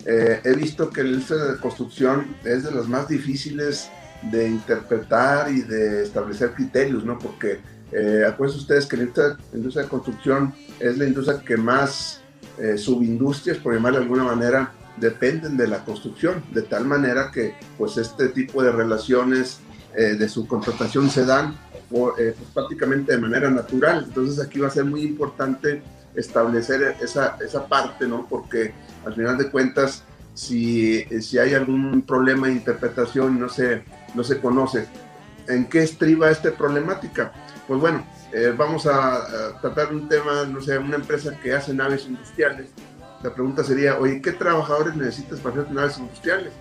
Eh, 0.06 0.41
he 0.43 0.54
visto 0.54 0.89
que 0.89 1.04
la 1.04 1.10
industria 1.10 1.39
de 1.39 1.52
la 1.54 1.62
construcción 1.62 2.36
es 2.43 2.63
de 2.63 2.71
las 2.71 2.88
más 2.88 3.08
difíciles 3.08 3.89
de 4.32 4.47
interpretar 4.47 5.52
y 5.52 5.62
de 5.62 6.04
establecer 6.04 6.52
criterios, 6.52 7.04
¿no? 7.04 7.17
Porque 7.19 7.60
eh, 7.91 8.23
acuérdense 8.28 8.62
ustedes 8.62 8.86
que 8.86 8.97
la 8.97 9.04
industria, 9.54 9.84
de 9.84 9.89
construcción 9.89 10.54
es 10.80 10.97
la 10.97 11.06
industria 11.06 11.39
que 11.39 11.58
más 11.58 12.18
eh, 12.60 12.78
subindustrias, 12.78 13.58
por 13.58 13.74
llamarlo 13.74 14.00
de 14.00 14.04
alguna 14.04 14.24
manera, 14.24 14.72
dependen 14.98 15.56
de 15.58 15.67
la 15.67 15.84
construcción, 15.86 16.43
de 16.52 16.62
tal 16.63 16.86
manera 16.86 17.32
que 17.32 17.56
pues 17.78 17.98
este 17.98 18.30
tipo 18.30 18.62
de 18.62 18.72
relaciones 18.72 19.60
eh, 19.95 20.15
de 20.15 20.28
subcontratación 20.28 21.10
se 21.10 21.26
dan 21.26 21.56
pues, 21.89 22.36
prácticamente 22.54 23.13
de 23.13 23.17
manera 23.17 23.50
natural. 23.50 24.06
Entonces 24.08 24.45
aquí 24.45 24.60
va 24.60 24.67
a 24.67 24.72
ser 24.72 24.86
muy 24.86 25.02
importante 25.02 25.82
establecer 26.15 26.98
esa, 27.02 27.38
esa 27.43 27.67
parte, 27.67 28.08
¿no? 28.08 28.28
Porque 28.28 28.74
al 29.06 29.13
final 29.13 29.38
de 29.38 29.50
cuentas, 29.50 30.04
si, 30.34 31.04
si 31.22 31.38
hay 31.38 31.54
algún 31.54 32.02
problema 32.02 32.48
de 32.48 32.54
interpretación 32.54 33.39
no 33.39 33.50
se, 33.50 33.84
no 34.15 34.24
se 34.24 34.39
conoce, 34.39 34.88
¿en 35.48 35.65
qué 35.67 35.84
estriba 35.84 36.30
esta 36.30 36.52
problemática? 36.52 37.32
Pues 37.67 37.80
bueno, 37.80 38.06
eh, 38.34 38.54
vamos 38.56 38.86
a, 38.86 39.60
tratar 39.62 39.94
un 39.94 40.08
tema, 40.08 40.46
no 40.46 40.62
sé, 40.62 40.78
una 40.78 40.96
empresa 40.96 41.38
que 41.42 41.54
hace 41.54 41.74
naves 41.74 42.06
industriales. 42.06 42.70
La 43.24 43.34
pregunta 43.34 43.63
sería, 43.63 43.98
oye, 43.98 44.22
¿qué 44.22 44.32
trabajadores 44.32 44.96
necesitas 44.96 45.39
para 45.39 45.62
hacer 45.62 45.74
naves 45.74 45.98
industriales? 45.98 46.54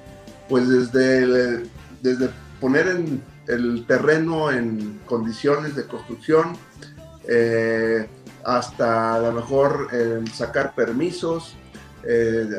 Pues 0.48 0.68
desde, 0.68 1.64
desde 2.02 2.30
poner 2.60 2.88
en 2.88 3.22
el 3.46 3.86
terreno 3.86 4.50
en 4.50 5.00
condiciones 5.06 5.76
de 5.76 5.86
construcción, 5.86 6.56
eh, 7.28 8.08
hasta 8.44 9.16
a 9.16 9.20
lo 9.20 9.32
mejor 9.32 9.88
eh, 9.92 10.24
sacar 10.32 10.74
permisos, 10.74 11.54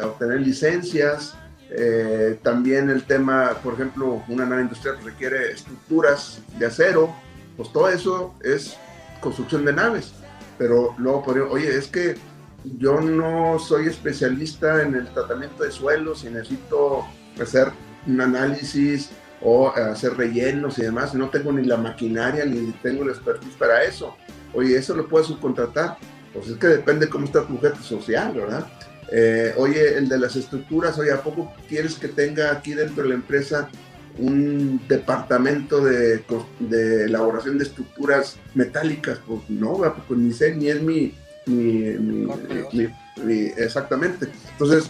obtener 0.04 0.42
licencias. 0.42 1.36
Eh, 1.72 2.40
también 2.42 2.90
el 2.90 3.04
tema, 3.04 3.58
por 3.64 3.76
ejemplo, 3.76 4.24
una 4.28 4.46
nave 4.46 4.64
industrial 4.64 4.98
requiere 5.04 5.52
estructuras 5.52 6.40
de 6.58 6.66
acero, 6.66 7.16
pues 7.56 7.72
todo 7.72 7.90
eso 7.90 8.34
es 8.44 8.76
construcción 9.20 9.66
de 9.66 9.74
naves. 9.74 10.14
Pero 10.58 10.94
luego, 10.98 11.26
oye, 11.50 11.76
es 11.76 11.88
que 11.88 12.16
yo 12.78 13.00
no 13.00 13.58
soy 13.60 13.88
especialista 13.88 14.82
en 14.82 14.96
el 14.96 15.08
tratamiento 15.14 15.64
de 15.64 15.72
suelos 15.72 16.24
y 16.24 16.30
necesito 16.30 17.06
hacer 17.42 17.72
un 18.06 18.20
análisis 18.20 19.10
o 19.42 19.70
hacer 19.70 20.18
rellenos 20.18 20.78
y 20.80 20.82
demás, 20.82 21.14
no 21.14 21.30
tengo 21.30 21.52
ni 21.54 21.64
la 21.66 21.78
maquinaria 21.78 22.44
ni 22.46 22.72
tengo 22.84 23.04
el 23.04 23.10
expertise 23.10 23.56
para 23.56 23.84
eso. 23.84 24.16
Oye, 24.54 24.78
eso 24.78 24.96
lo 24.96 25.08
puedes 25.08 25.28
subcontratar. 25.28 25.98
Pues 26.34 26.48
es 26.50 26.58
que 26.58 26.68
depende 26.68 27.08
cómo 27.10 27.26
está 27.26 27.46
tu 27.46 27.56
objeto 27.56 27.82
social, 27.82 28.34
¿verdad? 28.34 28.68
Eh, 29.12 29.54
oye, 29.58 29.98
el 29.98 30.08
de 30.08 30.20
las 30.20 30.36
estructuras, 30.36 31.00
oye, 31.00 31.12
¿a 31.12 31.22
poco 31.22 31.54
quieres 31.68 31.96
que 31.96 32.10
tenga 32.10 32.52
aquí 32.52 32.74
dentro 32.74 33.04
de 33.04 33.10
la 33.10 33.16
empresa 33.16 33.70
un 34.20 34.82
departamento 34.88 35.84
de, 35.84 36.24
de 36.60 37.06
elaboración 37.06 37.58
de 37.58 37.66
estructuras 37.66 38.38
metálicas? 38.54 39.20
Pues 39.26 39.42
no, 39.50 39.82
pues 40.08 40.20
ni 40.20 40.34
sé, 40.34 40.56
ni 40.56 40.70
es 40.70 40.82
mi, 40.82 41.14
exactamente. 43.58 44.28
Entonces, 44.52 44.90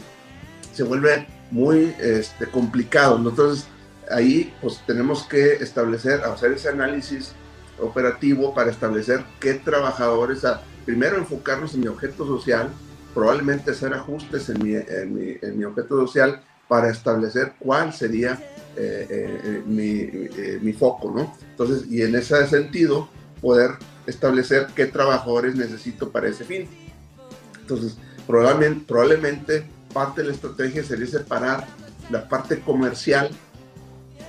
se 0.73 0.83
vuelve 0.83 1.27
muy 1.51 1.93
este, 1.99 2.45
complicado. 2.47 3.17
Entonces, 3.17 3.67
ahí 4.09 4.53
pues 4.61 4.81
tenemos 4.85 5.23
que 5.23 5.53
establecer, 5.53 6.21
hacer 6.21 6.53
ese 6.53 6.69
análisis 6.69 7.33
operativo 7.79 8.53
para 8.53 8.71
establecer 8.71 9.23
qué 9.39 9.53
trabajadores, 9.53 10.43
primero 10.85 11.17
enfocarnos 11.17 11.73
en 11.73 11.81
mi 11.81 11.87
objeto 11.87 12.25
social, 12.25 12.69
probablemente 13.13 13.71
hacer 13.71 13.93
ajustes 13.93 14.49
en 14.49 14.63
mi, 14.63 14.75
en 14.75 15.57
mi, 15.57 15.63
objeto 15.63 15.99
social 16.05 16.41
para 16.67 16.89
establecer 16.89 17.53
cuál 17.59 17.93
sería 17.93 18.39
eh, 18.77 19.07
eh, 19.09 19.63
mi, 19.65 20.09
mi, 20.61 20.73
foco, 20.73 21.11
¿no? 21.11 21.35
Entonces, 21.51 21.89
y 21.89 22.01
en 22.01 22.15
ese 22.15 22.45
sentido, 22.47 23.09
poder 23.41 23.71
establecer 24.05 24.67
qué 24.75 24.85
trabajadores 24.85 25.55
necesito 25.55 26.11
para 26.11 26.27
ese 26.27 26.45
fin. 26.45 26.67
Entonces, 27.61 27.97
probablemente, 28.25 28.85
probablemente 28.87 29.65
parte 29.93 30.21
de 30.21 30.27
la 30.27 30.33
estrategia 30.33 30.83
sería 30.83 31.07
separar 31.07 31.67
la 32.09 32.27
parte 32.27 32.59
comercial, 32.59 33.29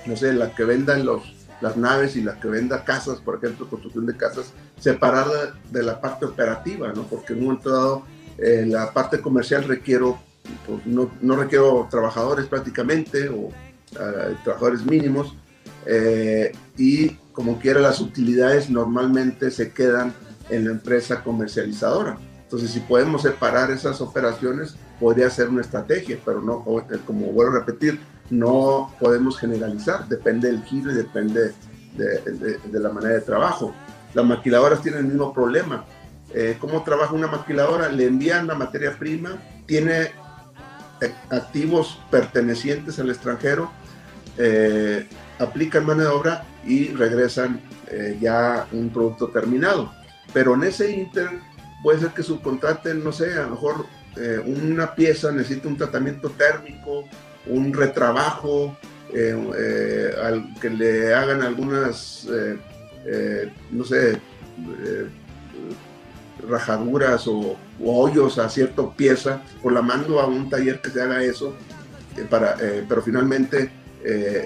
no 0.05 0.15
sé, 0.15 0.33
la 0.33 0.53
que 0.53 0.63
vendan 0.63 1.05
los, 1.05 1.23
las 1.61 1.77
naves 1.77 2.15
y 2.15 2.21
la 2.21 2.39
que 2.39 2.47
venda 2.47 2.83
casas, 2.83 3.19
por 3.19 3.35
ejemplo, 3.35 3.69
construcción 3.69 4.05
de 4.05 4.17
casas, 4.17 4.53
separarla 4.79 5.55
de 5.71 5.83
la 5.83 6.01
parte 6.01 6.25
operativa, 6.25 6.91
¿no? 6.93 7.03
Porque 7.03 7.33
en 7.33 7.39
un 7.39 7.45
momento 7.45 7.71
dado, 7.71 8.03
eh, 8.37 8.65
la 8.67 8.91
parte 8.91 9.21
comercial 9.21 9.63
requiero, 9.63 10.19
pues, 10.67 10.85
no, 10.85 11.11
no, 11.21 11.35
requiero 11.35 11.87
trabajadores 11.89 12.47
prácticamente 12.47 13.29
o 13.29 13.49
trabajadores 14.43 14.85
mínimos, 14.85 15.35
eh, 15.85 16.51
y 16.77 17.09
como 17.33 17.59
quiera 17.59 17.79
las 17.79 17.99
utilidades 17.99 18.69
normalmente 18.69 19.51
se 19.51 19.71
quedan 19.71 20.13
en 20.49 20.65
la 20.65 20.71
empresa 20.71 21.23
comercializadora. 21.23 22.17
Entonces, 22.43 22.71
si 22.71 22.81
podemos 22.81 23.21
separar 23.21 23.71
esas 23.71 24.01
operaciones, 24.01 24.75
podría 24.99 25.29
ser 25.29 25.49
una 25.49 25.61
estrategia, 25.61 26.19
pero 26.23 26.41
no, 26.41 26.63
eh, 26.79 26.99
como 27.05 27.27
vuelvo 27.27 27.55
a 27.55 27.59
repetir, 27.59 27.99
no 28.29 28.93
podemos 28.99 29.37
generalizar, 29.37 30.07
depende 30.07 30.51
del 30.51 30.63
giro 30.63 30.91
y 30.91 30.95
depende 30.95 31.53
de, 31.95 32.79
la 32.79 32.89
manera 32.89 33.15
de 33.15 33.21
trabajo. 33.21 33.73
Las 34.13 34.25
maquiladoras 34.25 34.81
tienen 34.81 35.01
el 35.01 35.07
mismo 35.07 35.33
problema. 35.33 35.85
Eh, 36.33 36.57
¿Cómo 36.59 36.83
trabaja 36.83 37.13
una 37.13 37.27
maquiladora? 37.27 37.89
Le 37.89 38.05
envían 38.07 38.47
la 38.47 38.55
materia 38.55 38.97
prima, 38.97 39.41
tiene 39.65 40.11
eh, 41.01 41.13
activos 41.29 41.99
pertenecientes 42.09 42.99
al 42.99 43.09
extranjero, 43.09 43.71
aplican 45.39 45.85
mano 45.85 46.01
de 46.01 46.07
obra 46.07 46.43
y 46.65 46.89
regresan 46.89 47.61
ya 48.19 48.67
un 48.71 48.89
producto 48.89 49.27
terminado. 49.29 49.91
Pero 50.33 50.55
en 50.55 50.63
ese 50.63 50.91
inter 50.91 51.29
puede 51.83 51.99
ser 51.99 52.09
que 52.09 52.23
subcontraten, 52.23 53.03
no 53.03 53.11
sé, 53.11 53.33
a 53.33 53.43
lo 53.43 53.51
mejor 53.51 53.85
eh, 54.15 54.41
una 54.45 54.93
pieza 54.93 55.31
necesita 55.31 55.67
un 55.67 55.77
tratamiento 55.77 56.29
térmico, 56.31 57.05
un 57.47 57.73
retrabajo, 57.73 58.77
eh, 59.13 59.35
eh, 59.57 60.43
que 60.59 60.69
le 60.69 61.13
hagan 61.13 61.41
algunas, 61.41 62.27
no 63.71 63.83
sé, 63.83 64.19
rajaduras 66.47 67.27
o, 67.27 67.57
hoyos 67.83 68.37
a 68.37 68.49
cierta 68.49 68.89
pieza, 68.91 69.41
por 69.61 69.73
la 69.73 69.81
mando 69.81 70.19
a 70.19 70.27
un 70.27 70.49
taller 70.49 70.81
que 70.81 70.91
se 70.91 71.01
haga 71.01 71.23
eso, 71.23 71.55
pero 72.29 73.01
finalmente 73.01 73.71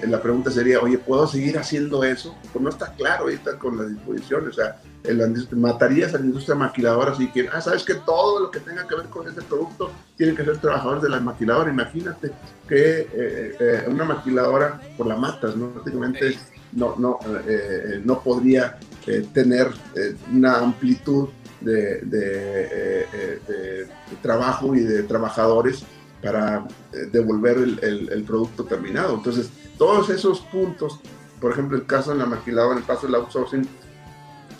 la 0.06 0.20
pregunta 0.20 0.50
sería, 0.50 0.80
oye, 0.80 0.98
¿puedo 0.98 1.26
seguir 1.26 1.58
haciendo 1.58 2.04
eso? 2.04 2.36
Pues 2.52 2.62
no 2.62 2.68
está 2.68 2.92
claro 2.92 3.24
ahorita 3.24 3.58
con 3.58 3.78
las 3.78 3.88
disposiciones, 3.88 4.50
o 4.50 4.52
sea, 4.52 4.80
matarías 5.52 6.14
a 6.14 6.18
la 6.18 6.26
industria 6.26 6.54
maquiladora 6.54 7.14
si 7.14 7.28
quieren, 7.28 7.50
ah, 7.54 7.60
sabes 7.60 7.84
que 7.84 7.94
todo 7.94 8.40
lo 8.40 8.50
que 8.50 8.60
tenga 8.60 8.86
que 8.86 8.94
ver 8.94 9.06
con 9.06 9.28
ese 9.28 9.42
producto 9.42 9.90
tiene 10.16 10.34
que 10.34 10.44
ser 10.44 10.58
trabajadores 10.58 11.02
de 11.02 11.08
la 11.10 11.20
maquiladora. 11.20 11.70
Imagínate 11.70 12.32
que 12.68 13.00
eh, 13.00 13.56
eh, 13.58 13.84
una 13.88 14.04
maquiladora, 14.04 14.80
por 14.96 15.06
la 15.06 15.16
matas, 15.16 15.56
¿no? 15.56 15.70
Prácticamente 15.70 16.36
no, 16.72 16.96
no, 16.96 17.18
eh, 17.46 18.00
no 18.04 18.22
podría 18.22 18.78
tener 19.32 19.68
una 20.34 20.58
amplitud 20.58 21.28
de, 21.60 22.00
de, 22.00 23.86
trabajo 24.20 24.74
y 24.74 24.80
de 24.80 25.04
trabajadores 25.04 25.84
para 26.26 26.66
devolver 27.12 27.56
el, 27.58 28.24
producto 28.26 28.64
terminado. 28.64 29.14
Entonces, 29.14 29.48
todos 29.78 30.10
esos 30.10 30.40
puntos, 30.40 30.98
por 31.40 31.52
ejemplo, 31.52 31.76
el 31.76 31.86
caso 31.86 32.12
de 32.12 32.18
la 32.18 32.26
maquiladora, 32.26 32.78
el 32.78 32.84
caso 32.84 33.06
del 33.06 33.14
outsourcing, 33.14 33.68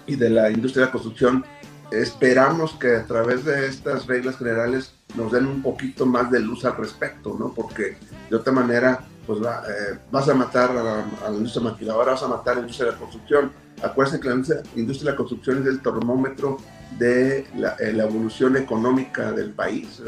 y 0.07 0.15
de 0.15 0.31
la 0.31 0.49
industria 0.49 0.83
de 0.83 0.87
la 0.87 0.93
construcción, 0.93 1.45
esperamos 1.91 2.75
que 2.75 2.95
a 2.95 3.05
través 3.05 3.45
de 3.45 3.67
estas 3.67 4.07
reglas 4.07 4.37
generales 4.37 4.93
nos 5.17 5.33
den 5.33 5.47
un 5.47 5.61
poquito 5.61 6.07
más 6.07 6.31
de 6.31 6.39
luz 6.39 6.65
al 6.65 6.77
respecto, 6.77 7.37
¿no? 7.37 7.53
Porque 7.53 7.97
de 8.31 8.37
otra 8.37 8.53
manera, 8.53 9.05
pues 9.27 9.41
eh, 9.41 9.99
vas 10.13 10.29
a 10.29 10.35
matar 10.35 10.71
a 10.71 11.05
la, 11.29 11.37
industria 11.37 11.65
maquiladora, 11.65 12.13
vas 12.13 12.23
a 12.23 12.29
matar 12.29 12.53
a 12.53 12.55
la 12.57 12.61
industria 12.61 12.87
de 12.87 12.93
la 12.93 12.99
construcción. 12.99 13.53
Acuérdense 13.83 14.21
que 14.21 14.29
la 14.29 14.35
industria, 14.37 14.63
de 14.77 15.11
la 15.11 15.17
construcción 15.17 15.63
es 15.63 15.67
el 15.67 15.83
termómetro 15.83 16.59
de 16.97 17.45
la, 17.57 17.75
eh, 17.81 17.97
evolución 17.99 18.57
económica 18.57 19.33
del 19.33 19.51
país. 19.51 20.01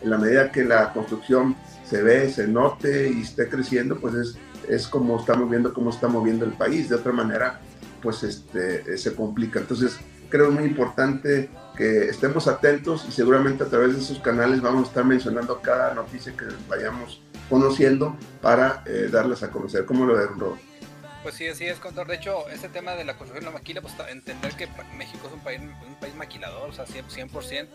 En 0.00 0.10
la 0.10 0.18
medida 0.18 0.52
que 0.52 0.64
la 0.64 0.92
construcción 0.92 1.56
se 1.84 2.02
ve, 2.02 2.30
se 2.30 2.46
note 2.48 3.10
y 3.10 3.22
esté 3.22 3.48
creciendo, 3.48 3.98
pues 3.98 4.14
es, 4.14 4.38
es 4.68 4.86
como 4.86 5.18
estamos 5.18 5.48
viendo 5.48 5.72
cómo 5.72 5.90
está 5.90 6.08
moviendo 6.08 6.44
el 6.44 6.52
país. 6.52 6.88
De 6.88 6.96
otra 6.96 7.12
manera, 7.12 7.60
pues 8.02 8.22
este, 8.22 8.94
eh, 8.94 8.98
se 8.98 9.14
complica. 9.14 9.60
Entonces, 9.60 9.98
creo 10.28 10.50
muy 10.50 10.64
importante 10.64 11.50
que 11.76 12.08
estemos 12.08 12.48
atentos 12.48 13.04
y 13.08 13.12
seguramente 13.12 13.64
a 13.64 13.66
través 13.66 13.94
de 13.94 14.00
esos 14.00 14.18
canales 14.18 14.60
vamos 14.60 14.84
a 14.84 14.88
estar 14.88 15.04
mencionando 15.04 15.60
cada 15.60 15.94
noticia 15.94 16.32
que 16.36 16.46
vayamos 16.68 17.20
conociendo 17.48 18.16
para 18.40 18.82
eh, 18.86 19.08
darles 19.10 19.42
a 19.42 19.50
conocer. 19.50 19.84
¿Cómo 19.84 20.04
lo 20.04 20.16
ven, 20.16 20.38
Rob? 20.38 20.56
Pues 21.22 21.34
sí, 21.34 21.48
así 21.48 21.66
es, 21.66 21.78
Contor. 21.78 22.06
De 22.06 22.14
hecho, 22.14 22.48
este 22.50 22.68
tema 22.68 22.92
de 22.92 23.04
la 23.04 23.16
construcción 23.16 23.44
de 23.44 23.50
la 23.50 23.58
maquila, 23.58 23.80
pues 23.80 23.94
entender 24.08 24.52
que 24.54 24.68
México 24.96 25.26
es 25.26 25.32
un 25.32 25.40
país, 25.40 25.60
un 25.60 25.94
país 25.96 26.14
maquilador, 26.14 26.70
o 26.70 26.72
sea, 26.72 26.86
100%. 26.86 27.68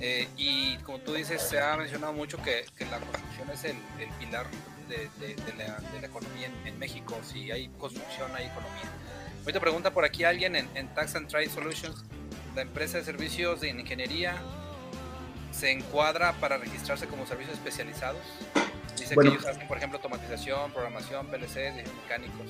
Eh, 0.00 0.28
y 0.36 0.76
como 0.78 0.98
tú 0.98 1.14
dices, 1.14 1.40
se 1.40 1.60
ha 1.60 1.76
mencionado 1.76 2.12
mucho 2.12 2.36
que, 2.42 2.64
la 2.90 2.98
construcción 2.98 3.50
es 3.50 3.64
el, 3.64 3.76
pilar 4.18 4.46
de, 4.88 5.08
la, 5.56 6.06
economía 6.06 6.50
en, 6.64 6.78
México. 6.78 7.18
Si 7.22 7.50
hay 7.50 7.68
construcción, 7.78 8.30
hay 8.34 8.46
economía. 8.46 8.90
Hoy 9.46 9.52
te 9.52 9.60
pregunta 9.60 9.92
por 9.92 10.04
aquí 10.04 10.24
alguien 10.24 10.56
en, 10.56 10.94
Tax 10.94 11.16
and 11.16 11.28
Trade 11.28 11.48
Solutions, 11.48 12.04
la 12.54 12.62
empresa 12.62 12.98
de 12.98 13.04
servicios 13.04 13.60
de 13.60 13.70
ingeniería 13.70 14.34
se 15.52 15.70
encuadra 15.70 16.32
para 16.34 16.56
registrarse 16.56 17.06
como 17.06 17.26
servicios 17.26 17.56
especializados. 17.56 18.20
Dice 18.98 19.16
que 19.16 19.28
ellos 19.28 19.46
hacen, 19.46 19.66
por 19.68 19.76
ejemplo, 19.76 19.98
automatización, 19.98 20.72
programación, 20.72 21.26
PLCs, 21.26 21.74
mecánicos. 22.02 22.46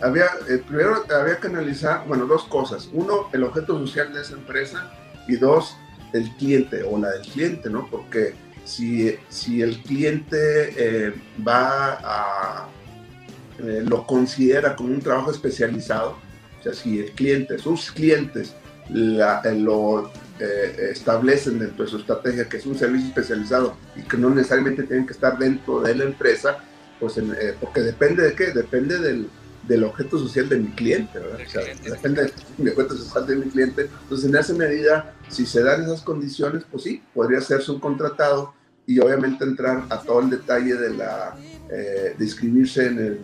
Había, 0.00 0.26
eh, 0.48 0.58
primero 0.66 1.04
había 1.14 1.38
que 1.38 1.46
analizar, 1.46 2.04
bueno, 2.06 2.26
dos 2.26 2.44
cosas. 2.44 2.88
Uno, 2.92 3.30
el 3.32 3.44
objeto 3.44 3.78
social 3.78 4.12
de 4.12 4.22
esa 4.22 4.34
empresa 4.34 4.92
y 5.28 5.36
dos, 5.36 5.76
el 6.14 6.30
cliente 6.36 6.82
o 6.82 6.98
la 6.98 7.10
del 7.10 7.22
cliente, 7.22 7.68
¿no? 7.68 7.86
Porque 7.90 8.32
si, 8.64 9.14
si 9.28 9.60
el 9.60 9.82
cliente 9.82 10.72
eh, 10.76 11.14
va 11.46 11.98
a 12.02 12.68
eh, 13.58 13.84
lo 13.86 14.04
considera 14.04 14.74
como 14.74 14.92
un 14.92 15.00
trabajo 15.00 15.30
especializado, 15.30 16.16
o 16.58 16.62
sea, 16.62 16.72
si 16.72 16.98
el 16.98 17.12
cliente, 17.12 17.56
sus 17.58 17.92
clientes 17.92 18.52
eh, 18.90 19.54
lo 19.56 20.10
eh, 20.40 20.88
establecen 20.90 21.60
dentro 21.60 21.84
de 21.84 21.90
su 21.90 21.98
estrategia 21.98 22.48
que 22.48 22.56
es 22.56 22.66
un 22.66 22.76
servicio 22.76 23.08
especializado 23.08 23.76
y 23.94 24.02
que 24.02 24.16
no 24.16 24.30
necesariamente 24.30 24.82
tienen 24.82 25.06
que 25.06 25.12
estar 25.12 25.38
dentro 25.38 25.80
de 25.80 25.94
la 25.94 26.04
empresa, 26.04 26.58
pues 26.98 27.20
porque 27.60 27.80
depende 27.80 28.24
de 28.24 28.34
qué, 28.34 28.50
depende 28.50 28.98
del, 28.98 29.28
del 29.66 29.84
objeto 29.84 30.18
social 30.18 30.48
de 30.48 30.58
mi 30.58 30.70
cliente, 30.70 31.18
¿verdad? 31.18 31.40
O 31.46 31.50
sea, 31.50 31.62
depende 31.82 32.32
del 32.58 32.72
objeto 32.72 32.96
social 32.96 33.26
de 33.26 33.36
mi 33.36 33.50
cliente. 33.50 33.88
Entonces, 34.02 34.28
en 34.28 34.36
esa 34.36 34.52
medida, 34.54 35.14
si 35.28 35.46
se 35.46 35.62
dan 35.62 35.82
esas 35.82 36.02
condiciones, 36.02 36.64
pues 36.70 36.84
sí, 36.84 37.02
podría 37.14 37.40
ser 37.40 37.62
subcontratado 37.62 38.54
y 38.86 39.00
obviamente 39.00 39.44
entrar 39.44 39.84
a 39.88 40.00
todo 40.00 40.20
el 40.20 40.30
detalle 40.30 40.74
de 40.74 40.90
la 40.90 41.36
eh, 41.70 42.14
de 42.18 42.24
inscribirse 42.24 42.86
en, 42.86 43.20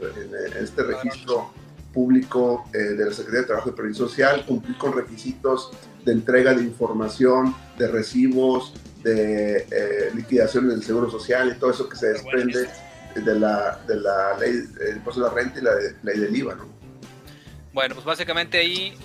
este 0.58 0.82
registro 0.82 1.52
público 1.92 2.64
eh, 2.72 2.78
de 2.78 3.04
la 3.04 3.12
Secretaría 3.12 3.40
de 3.42 3.46
Trabajo 3.46 3.68
y 3.68 3.72
Previsión 3.72 4.08
Social, 4.08 4.44
cumplir 4.46 4.78
con 4.78 4.94
requisitos 4.94 5.70
de 6.04 6.12
entrega 6.12 6.54
de 6.54 6.62
información, 6.62 7.54
de 7.78 7.88
recibos, 7.88 8.72
de 9.04 9.66
eh, 9.70 10.10
liquidaciones 10.14 10.70
del 10.70 10.82
Seguro 10.82 11.10
Social 11.10 11.52
y 11.54 11.58
todo 11.58 11.70
eso 11.70 11.88
que 11.88 11.96
se 11.96 12.08
desprende 12.08 12.66
de 13.14 13.38
la, 13.38 13.78
de 13.86 13.96
la 13.96 14.36
ley 14.38 14.52
del 14.52 14.96
impuesto 14.96 15.22
de 15.22 15.28
la 15.28 15.34
renta 15.34 15.58
y 15.58 15.62
la 15.62 15.72
ley 16.02 16.18
del 16.18 16.36
IVA. 16.36 16.54
¿no? 16.54 16.68
Bueno, 17.72 17.94
pues 17.94 18.04
básicamente 18.04 18.58
ahí 18.58 18.96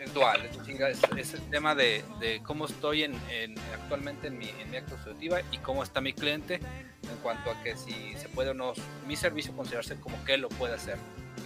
es 0.00 0.12
dual, 0.12 0.40
es, 1.16 1.34
el 1.34 1.42
tema 1.50 1.74
de, 1.74 2.04
cómo 2.44 2.66
estoy 2.66 3.04
en, 3.04 3.14
actualmente 3.72 4.28
en 4.28 4.38
mi, 4.38 4.48
en 4.48 4.70
mi 4.70 4.76
acto 4.76 4.96
y 5.50 5.58
cómo 5.58 5.82
está 5.82 6.00
mi 6.00 6.12
cliente 6.12 6.54
en 6.54 7.16
cuanto 7.22 7.50
a 7.50 7.62
que 7.62 7.76
si 7.76 8.14
se 8.16 8.28
puede 8.28 8.50
o 8.50 8.54
no, 8.54 8.72
mi 9.06 9.16
servicio 9.16 9.52
considerarse 9.52 9.96
como 9.96 10.22
que 10.24 10.36
lo 10.36 10.48
puede 10.48 10.74
hacer. 10.74 10.96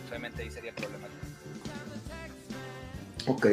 Obviamente 0.08 0.42
ahí 0.42 0.50
sería 0.50 0.72
problemático. 0.74 1.26
Ok. 3.26 3.46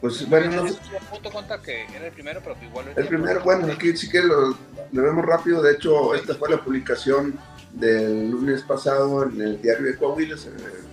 Pues 0.00 0.28
bueno, 0.28 0.64
no 0.64 0.74
punto 1.10 1.30
conta 1.30 1.60
que 1.60 1.82
era 1.94 2.06
el 2.06 2.12
primero, 2.12 2.40
pero 2.40 2.56
igual 2.62 2.86
el 2.94 3.06
primero, 3.08 3.42
bueno, 3.42 3.72
aquí 3.72 3.96
sí 3.96 4.08
que 4.08 4.22
lo, 4.22 4.56
vemos 4.92 5.24
rápido. 5.24 5.60
De 5.60 5.72
hecho, 5.72 6.14
esta 6.14 6.34
fue 6.36 6.48
la 6.50 6.62
publicación 6.62 7.36
del 7.78 8.30
lunes 8.30 8.62
pasado 8.62 9.24
en 9.24 9.40
el 9.40 9.62
diario 9.62 9.86
de 9.86 9.96
Coahuila, 9.96 10.36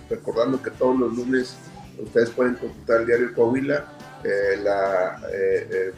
recordando 0.08 0.62
que 0.62 0.70
todos 0.70 0.98
los 0.98 1.16
lunes 1.16 1.56
ustedes 1.98 2.30
pueden 2.30 2.54
consultar 2.54 3.00
el 3.00 3.06
diario 3.06 3.28
de 3.28 3.32
Coahuila, 3.34 3.84
eh, 4.24 4.64
eh, 4.64 5.68
eh, 5.70 5.92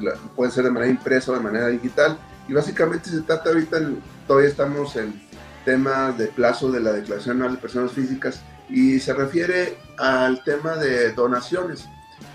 la, 0.00 0.14
puede 0.34 0.50
ser 0.50 0.64
de 0.64 0.70
manera 0.70 0.90
impresa 0.90 1.32
o 1.32 1.34
de 1.34 1.40
manera 1.40 1.68
digital, 1.68 2.18
y 2.48 2.54
básicamente 2.54 3.10
se 3.10 3.20
trata 3.20 3.50
ahorita, 3.50 3.78
todavía 4.26 4.48
estamos 4.48 4.96
en 4.96 5.20
temas 5.64 6.16
de 6.18 6.26
plazo 6.26 6.70
de 6.72 6.80
la 6.80 6.92
declaración 6.92 7.36
anual 7.36 7.56
de 7.56 7.62
personas 7.62 7.92
físicas, 7.92 8.42
y 8.68 8.98
se 9.00 9.12
refiere 9.12 9.76
al 9.98 10.42
tema 10.44 10.76
de 10.76 11.12
donaciones. 11.12 11.86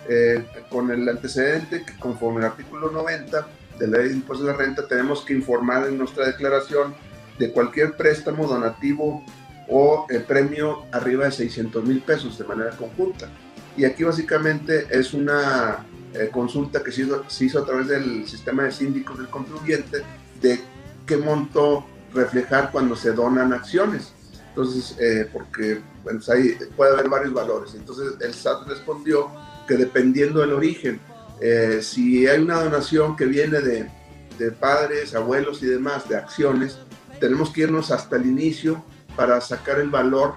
Eh, 0.09 0.45
con 0.69 0.89
el 0.89 1.07
antecedente 1.09 1.83
que 1.83 1.97
conforme 1.99 2.39
al 2.39 2.51
artículo 2.51 2.89
90 2.91 3.45
de 3.77 3.87
la 3.87 3.97
ley 3.97 4.09
de 4.09 4.15
impuestos 4.15 4.47
de 4.47 4.53
la 4.53 4.57
renta 4.57 4.87
tenemos 4.87 5.25
que 5.25 5.33
informar 5.33 5.85
en 5.85 5.97
nuestra 5.97 6.25
declaración 6.25 6.95
de 7.37 7.51
cualquier 7.51 7.95
préstamo 7.95 8.47
donativo 8.47 9.23
o 9.69 10.05
el 10.09 10.23
premio 10.23 10.85
arriba 10.91 11.25
de 11.25 11.31
600 11.31 11.83
mil 11.83 12.01
pesos 12.01 12.37
de 12.37 12.45
manera 12.45 12.71
conjunta. 12.71 13.29
Y 13.75 13.85
aquí 13.85 14.03
básicamente 14.03 14.87
es 14.89 15.13
una 15.13 15.85
eh, 16.13 16.29
consulta 16.31 16.83
que 16.83 16.91
se 16.91 17.03
hizo, 17.03 17.23
se 17.27 17.45
hizo, 17.45 17.59
a 17.59 17.65
través 17.65 17.87
del 17.87 18.27
sistema 18.27 18.63
de 18.63 18.71
síndicos 18.71 19.17
del 19.17 19.27
contribuyente 19.27 20.03
de 20.41 20.59
qué 21.05 21.17
monto 21.17 21.85
reflejar 22.13 22.71
cuando 22.71 22.95
se 22.95 23.11
donan 23.11 23.53
acciones. 23.53 24.13
Entonces, 24.49 24.95
eh, 24.99 25.29
porque 25.31 25.81
bueno, 26.03 26.19
pues 26.19 26.29
ahí 26.29 26.57
puede 26.75 26.93
haber 26.93 27.09
varios 27.09 27.33
valores. 27.33 27.75
Entonces 27.75 28.13
el 28.19 28.33
SAT 28.33 28.67
respondió 28.67 29.29
que 29.67 29.75
dependiendo 29.75 30.39
del 30.39 30.53
origen, 30.53 30.99
eh, 31.39 31.79
si 31.83 32.25
hay 32.25 32.41
una 32.41 32.63
donación 32.63 33.15
que 33.15 33.25
viene 33.25 33.59
de, 33.59 33.91
de, 34.39 34.51
padres, 34.51 35.13
abuelos 35.13 35.61
y 35.61 35.67
demás, 35.67 36.09
de 36.09 36.15
acciones, 36.15 36.79
tenemos 37.19 37.51
que 37.51 37.61
irnos 37.61 37.91
hasta 37.91 38.15
el 38.15 38.25
inicio 38.25 38.83
para 39.15 39.39
sacar 39.41 39.79
el 39.79 39.89
valor 39.89 40.35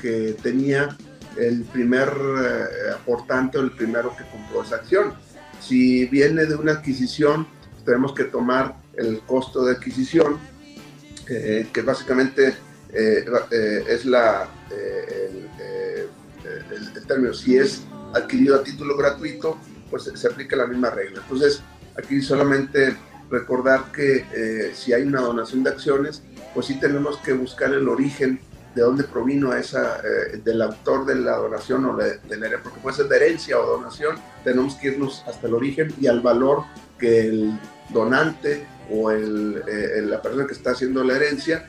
que 0.00 0.36
tenía 0.42 0.96
el 1.36 1.64
primer 1.64 2.08
eh, 2.08 2.92
aportante 2.94 3.58
o 3.58 3.62
el 3.62 3.72
primero 3.72 4.14
que 4.16 4.24
compró 4.24 4.62
esa 4.62 4.76
acción. 4.76 5.14
Si 5.60 6.06
viene 6.06 6.46
de 6.46 6.54
una 6.54 6.72
adquisición, 6.72 7.46
tenemos 7.84 8.14
que 8.14 8.24
tomar 8.24 8.76
el 8.96 9.20
costo 9.20 9.64
de 9.64 9.72
adquisición, 9.72 10.38
eh, 11.28 11.68
que 11.72 11.82
básicamente 11.82 12.54
es 12.92 14.04
la, 14.04 14.50
el, 14.70 15.48
el, 16.94 17.06
término. 17.06 17.32
Si 17.32 17.56
es 17.56 17.84
adquirido 18.12 18.56
a 18.56 18.62
título 18.62 18.98
gratuito, 18.98 19.56
pues 19.88 20.10
se 20.14 20.26
aplica 20.26 20.56
la 20.56 20.66
misma 20.66 20.90
regla. 20.90 21.20
Entonces, 21.22 21.62
aquí 21.96 22.20
solamente 22.20 22.96
recordar 23.32 23.90
que 23.90 24.26
eh, 24.32 24.72
si 24.74 24.92
hay 24.92 25.02
una 25.02 25.22
donación 25.22 25.64
de 25.64 25.70
acciones, 25.70 26.22
pues 26.54 26.66
sí 26.66 26.78
tenemos 26.78 27.16
que 27.18 27.32
buscar 27.32 27.72
el 27.72 27.88
origen 27.88 28.38
de 28.74 28.82
dónde 28.82 29.04
provino 29.04 29.54
esa, 29.54 29.98
eh, 29.98 30.40
del 30.44 30.62
autor 30.62 31.06
de 31.06 31.16
la 31.16 31.36
donación 31.36 31.84
o 31.86 31.96
de, 31.96 32.18
de, 32.18 32.36
la 32.36 32.58
porque 32.62 32.80
puede 32.80 32.96
ser 32.96 33.08
de 33.08 33.16
herencia 33.16 33.58
o 33.58 33.66
donación, 33.66 34.16
tenemos 34.44 34.76
que 34.76 34.88
irnos 34.88 35.24
hasta 35.26 35.46
el 35.46 35.54
origen 35.54 35.92
y 36.00 36.06
al 36.06 36.20
valor 36.20 36.64
que 36.98 37.26
el 37.26 37.58
donante 37.90 38.66
o 38.90 39.10
el, 39.10 39.62
eh, 39.66 40.02
la 40.02 40.22
persona 40.22 40.46
que 40.46 40.52
está 40.52 40.70
haciendo 40.70 41.02
la 41.02 41.16
herencia 41.16 41.66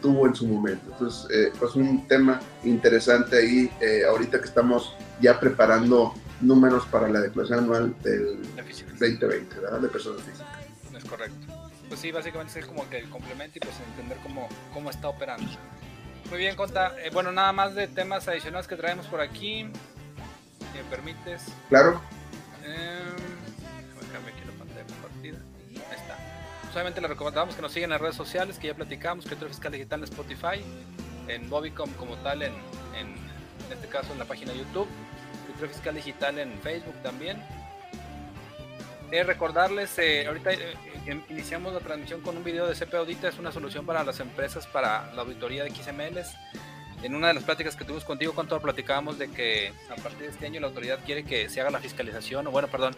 tuvo 0.00 0.26
en 0.26 0.34
su 0.34 0.46
momento. 0.46 0.92
Entonces, 0.92 1.52
pues 1.58 1.74
un 1.74 2.08
tema 2.08 2.40
interesante 2.62 3.36
ahí, 3.36 3.70
ahorita 4.08 4.38
que 4.38 4.46
estamos 4.46 4.96
ya 5.20 5.38
preparando 5.38 6.14
números 6.40 6.86
para 6.86 7.06
la 7.06 7.20
declaración 7.20 7.64
anual 7.64 7.94
del 8.02 8.38
2020, 8.56 9.60
¿verdad? 9.60 9.80
De 9.80 9.88
personas 9.88 10.22
físicas. 10.22 10.63
Es 11.04 11.10
correcto. 11.10 11.70
Pues 11.88 12.00
sí, 12.00 12.10
básicamente 12.10 12.58
es 12.58 12.66
como 12.66 12.88
que 12.88 12.98
el 12.98 13.10
complemento 13.10 13.58
y 13.58 13.60
pues 13.60 13.78
entender 13.90 14.18
cómo, 14.22 14.48
cómo 14.72 14.90
está 14.90 15.08
operando. 15.08 15.48
Muy 16.30 16.38
bien, 16.38 16.56
Conta. 16.56 16.94
Eh, 16.98 17.10
bueno, 17.12 17.30
nada 17.30 17.52
más 17.52 17.74
de 17.74 17.86
temas 17.86 18.26
adicionales 18.26 18.66
que 18.66 18.76
traemos 18.76 19.06
por 19.06 19.20
aquí. 19.20 19.68
Si 20.72 20.78
me 20.78 20.84
permites. 20.90 21.44
Claro. 21.68 22.00
Eh, 22.64 23.02
aquí 24.26 24.44
la 24.46 24.58
pantalla 24.58 24.86
compartida. 24.86 25.38
Ahí 25.90 25.96
está. 25.96 26.16
Solamente 26.72 27.00
le 27.00 27.08
recomendamos 27.08 27.54
que 27.54 27.62
nos 27.62 27.72
sigan 27.72 27.88
en 27.88 27.90
las 27.90 28.00
redes 28.00 28.16
sociales, 28.16 28.58
que 28.58 28.68
ya 28.68 28.74
platicamos, 28.74 29.26
que 29.26 29.36
Fiscal 29.36 29.70
Digital 29.70 30.00
en 30.00 30.04
Spotify, 30.04 30.64
en 31.28 31.48
Bobicom 31.48 31.92
como 31.92 32.16
tal, 32.16 32.42
en, 32.42 32.54
en 32.98 33.24
en 33.66 33.72
este 33.72 33.88
caso 33.88 34.12
en 34.12 34.18
la 34.18 34.24
página 34.24 34.52
de 34.52 34.58
YouTube, 34.58 34.88
Cultura 35.46 35.68
Fiscal 35.68 35.94
Digital 35.94 36.38
en 36.38 36.52
Facebook 36.60 36.94
también. 37.02 37.42
Eh, 39.14 39.22
recordarles, 39.22 39.96
eh, 40.00 40.26
ahorita 40.26 40.54
eh, 40.54 40.74
em, 41.06 41.22
iniciamos 41.28 41.72
la 41.72 41.78
transmisión 41.78 42.20
con 42.20 42.36
un 42.36 42.42
video 42.42 42.66
de 42.66 42.74
CP 42.74 42.96
Audita, 42.96 43.28
es 43.28 43.38
una 43.38 43.52
solución 43.52 43.86
para 43.86 44.02
las 44.02 44.18
empresas 44.18 44.66
para 44.66 45.12
la 45.14 45.22
auditoría 45.22 45.62
de 45.62 45.70
XMLs. 45.70 46.34
En 47.04 47.14
una 47.14 47.28
de 47.28 47.34
las 47.34 47.44
pláticas 47.44 47.76
que 47.76 47.84
tuvimos 47.84 48.04
contigo, 48.04 48.32
cuando 48.34 48.60
platicábamos 48.60 49.16
de 49.16 49.30
que 49.30 49.72
a 49.88 49.94
partir 50.02 50.22
de 50.22 50.28
este 50.30 50.46
año 50.46 50.58
la 50.58 50.66
autoridad 50.66 50.98
quiere 51.06 51.22
que 51.22 51.48
se 51.48 51.60
haga 51.60 51.70
la 51.70 51.78
fiscalización, 51.78 52.48
o 52.48 52.50
bueno, 52.50 52.66
perdón, 52.66 52.96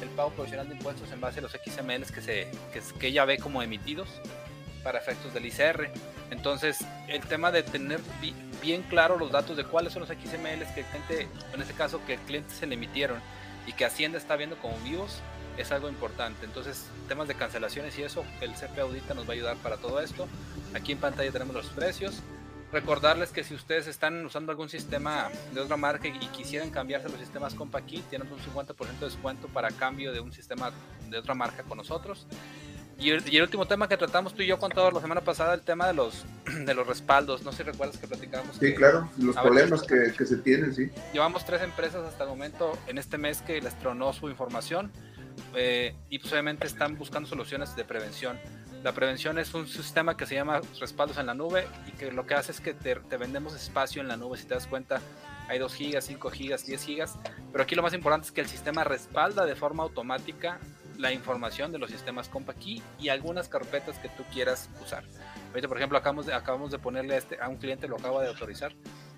el 0.00 0.08
pago 0.08 0.30
provisional 0.30 0.66
de 0.70 0.74
impuestos 0.74 1.12
en 1.12 1.20
base 1.20 1.40
a 1.40 1.42
los 1.42 1.52
XMLs 1.52 2.12
que, 2.12 2.22
se, 2.22 2.50
que, 2.72 2.80
que 2.98 3.06
ella 3.08 3.26
ve 3.26 3.36
como 3.36 3.60
emitidos 3.62 4.08
para 4.82 5.00
efectos 5.00 5.34
del 5.34 5.44
ICR. 5.44 5.90
Entonces, 6.30 6.78
el 7.08 7.20
tema 7.20 7.50
de 7.50 7.62
tener 7.62 8.00
bien 8.62 8.84
claro 8.84 9.18
los 9.18 9.30
datos 9.30 9.54
de 9.54 9.64
cuáles 9.64 9.92
son 9.92 10.00
los 10.00 10.08
XMLs 10.08 10.72
que 10.74 10.80
el 10.80 10.86
cliente, 10.86 11.28
en 11.52 11.60
este 11.60 11.74
caso, 11.74 12.00
que 12.06 12.14
el 12.14 12.20
cliente 12.20 12.54
se 12.54 12.66
le 12.66 12.76
emitieron 12.76 13.20
y 13.66 13.74
que 13.74 13.84
Hacienda 13.84 14.16
está 14.16 14.34
viendo 14.36 14.56
como 14.56 14.78
vivos, 14.78 15.20
es 15.58 15.72
algo 15.72 15.88
importante. 15.88 16.46
Entonces, 16.46 16.86
temas 17.08 17.28
de 17.28 17.34
cancelaciones 17.34 17.98
y 17.98 18.02
eso, 18.02 18.24
el 18.40 18.54
CP 18.54 18.80
Audita 18.80 19.14
nos 19.14 19.26
va 19.26 19.30
a 19.30 19.32
ayudar 19.34 19.56
para 19.58 19.76
todo 19.76 20.00
esto. 20.00 20.28
Aquí 20.74 20.92
en 20.92 20.98
pantalla 20.98 21.30
tenemos 21.30 21.54
los 21.54 21.66
precios. 21.66 22.22
Recordarles 22.72 23.30
que 23.30 23.44
si 23.44 23.54
ustedes 23.54 23.86
están 23.86 24.24
usando 24.24 24.52
algún 24.52 24.68
sistema 24.68 25.30
de 25.54 25.60
otra 25.60 25.76
marca 25.76 26.06
y 26.06 26.18
quisieran 26.28 26.70
cambiarse 26.70 27.08
los 27.08 27.18
sistemas 27.18 27.54
CompaKey, 27.54 28.02
tienen 28.10 28.28
un 28.30 28.38
50% 28.38 28.98
de 28.98 29.06
descuento 29.06 29.48
para 29.48 29.70
cambio 29.70 30.12
de 30.12 30.20
un 30.20 30.32
sistema 30.32 30.70
de 31.08 31.18
otra 31.18 31.34
marca 31.34 31.62
con 31.62 31.78
nosotros. 31.78 32.26
Y 33.00 33.10
el, 33.10 33.42
último 33.42 33.64
tema 33.66 33.88
que 33.88 33.96
tratamos 33.96 34.34
tú 34.34 34.42
y 34.42 34.46
yo 34.46 34.58
con 34.58 34.72
todos 34.72 34.92
la 34.92 35.00
semana 35.00 35.20
pasada, 35.20 35.54
el 35.54 35.62
tema 35.62 35.86
de 35.86 35.94
los 35.94 36.26
de 36.66 36.74
los 36.74 36.86
respaldos. 36.86 37.42
No 37.42 37.52
sé 37.52 37.58
si 37.58 37.62
recuerdas 37.62 37.96
que 37.96 38.08
platicamos. 38.08 38.56
Sí, 38.56 38.74
claro, 38.74 39.08
los 39.18 39.36
problemas 39.36 39.82
que, 39.82 40.12
que, 40.16 40.26
se 40.26 40.36
tienen, 40.38 40.74
sí. 40.74 40.90
Llevamos 41.12 41.46
tres 41.46 41.62
empresas 41.62 42.04
hasta 42.04 42.24
el 42.24 42.30
momento 42.30 42.76
en 42.88 42.98
este 42.98 43.16
mes 43.16 43.40
que 43.40 43.60
les 43.62 43.78
tronó 43.78 44.12
su 44.12 44.28
información 44.28 44.90
eh, 45.54 45.94
y 46.08 46.18
pues 46.18 46.32
obviamente 46.32 46.66
están 46.66 46.96
buscando 46.96 47.28
soluciones 47.28 47.74
de 47.76 47.84
prevención. 47.84 48.38
La 48.82 48.92
prevención 48.92 49.38
es 49.38 49.54
un 49.54 49.66
sistema 49.66 50.16
que 50.16 50.24
se 50.26 50.36
llama 50.36 50.60
respaldos 50.80 51.18
en 51.18 51.26
la 51.26 51.34
nube 51.34 51.66
y 51.86 51.92
que 51.92 52.12
lo 52.12 52.26
que 52.26 52.34
hace 52.34 52.52
es 52.52 52.60
que 52.60 52.74
te, 52.74 52.94
te 52.94 53.16
vendemos 53.16 53.54
espacio 53.54 54.00
en 54.00 54.08
la 54.08 54.16
nube. 54.16 54.38
Si 54.38 54.46
te 54.46 54.54
das 54.54 54.66
cuenta, 54.68 55.00
hay 55.48 55.58
2 55.58 55.74
gigas, 55.74 56.04
5 56.04 56.30
gigas, 56.30 56.64
10 56.64 56.84
gigas. 56.84 57.18
Pero 57.50 57.64
aquí 57.64 57.74
lo 57.74 57.82
más 57.82 57.94
importante 57.94 58.26
es 58.26 58.32
que 58.32 58.40
el 58.40 58.46
sistema 58.46 58.84
respalda 58.84 59.46
de 59.46 59.56
forma 59.56 59.82
automática 59.82 60.60
la 60.98 61.12
información 61.12 61.72
de 61.72 61.78
los 61.78 61.90
sistemas 61.90 62.28
CompaKey 62.28 62.82
y 62.98 63.08
algunas 63.08 63.48
carpetas 63.48 63.98
que 63.98 64.08
tú 64.08 64.24
quieras 64.32 64.68
usar. 64.82 65.04
Ahorita, 65.48 65.68
por 65.68 65.78
ejemplo, 65.78 65.96
acabamos 65.96 66.26
de, 66.26 66.34
acabamos 66.34 66.70
de 66.70 66.78
ponerle 66.78 67.14
a, 67.14 67.18
este, 67.18 67.40
a 67.40 67.48
un 67.48 67.56
cliente, 67.56 67.88
lo 67.88 67.96
acaba 67.96 68.20
de 68.22 68.28
autorizar, 68.28 68.74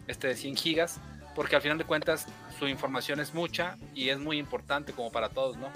este 0.07 0.29
de 0.29 0.37
100 0.37 0.57
gigas, 0.57 1.01
porque 1.35 1.57
al 1.57 1.63
final 1.63 1.79
de 1.79 1.85
cuentas 1.85 2.27
su 2.59 2.69
información 2.69 3.19
es 3.19 3.35
mucha 3.35 3.77
y 3.95 4.11
es 4.11 4.19
muy 4.19 4.39
importante 4.39 4.93
como 4.93 5.11
para 5.11 5.31
todos, 5.31 5.57
¿no? 5.57 5.69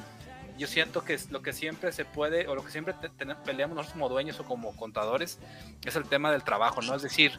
Yo 0.57 0.67
siento 0.67 1.05
que 1.05 1.15
es 1.15 1.31
lo 1.31 1.43
que 1.43 1.53
siempre 1.53 1.93
se 1.93 2.05
puede, 2.05 2.47
o 2.47 2.55
lo 2.55 2.65
que 2.65 2.71
siempre 2.71 2.95
peleamos 3.45 3.77
nosotros 3.77 3.93
como 3.95 4.09
dueños 4.09 4.39
o 4.39 4.45
como 4.45 4.77
contadores, 4.77 5.39
es 5.85 5.97
el 5.97 6.05
tema 6.05 6.31
del 6.31 6.45
trabajo, 6.45 6.81
¿no? 6.83 6.95
Es 6.95 7.03
decir, 7.03 7.33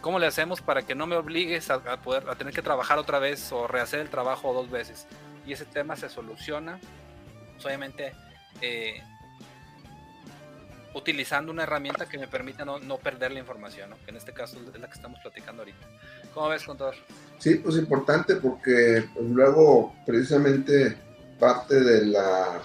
¿cómo 0.00 0.18
le 0.18 0.26
hacemos 0.26 0.60
para 0.60 0.82
que 0.82 0.94
no 0.94 1.06
me 1.06 1.16
obligues 1.16 1.70
a, 1.70 1.80
tener 2.38 2.54
que 2.54 2.62
trabajar 2.62 2.98
otra 2.98 3.18
vez 3.18 3.50
o 3.52 3.66
rehacer 3.66 4.00
el 4.00 4.08
trabajo 4.08 4.52
dos 4.52 4.70
veces? 4.70 5.06
Y 5.46 5.52
ese 5.52 5.64
tema 5.64 5.96
se 5.96 6.08
soluciona 6.08 6.78
pues, 7.54 7.66
obviamente 7.66 8.12
eh, 8.60 9.02
utilizando 10.94 11.52
una 11.52 11.64
herramienta 11.64 12.06
que 12.06 12.18
me 12.18 12.26
permita 12.26 12.64
no, 12.64 12.98
perder 12.98 13.32
la 13.32 13.40
información, 13.40 13.90
que 14.04 14.10
en 14.10 14.16
este 14.16 14.32
caso 14.32 14.58
es 14.58 14.80
la 14.80 14.86
que 14.86 14.94
estamos 14.94 15.20
platicando 15.20 15.62
ahorita. 15.62 15.86
¿Cómo 16.34 16.48
ves, 16.48 16.64
contador? 16.64 16.94
Sí, 17.38 17.56
pues 17.56 17.76
importante 17.76 18.36
porque 18.36 19.04
pues, 19.14 19.26
luego 19.26 19.94
precisamente 20.06 20.96
parte 21.40 21.80
de 21.80 22.06
la 22.06 22.62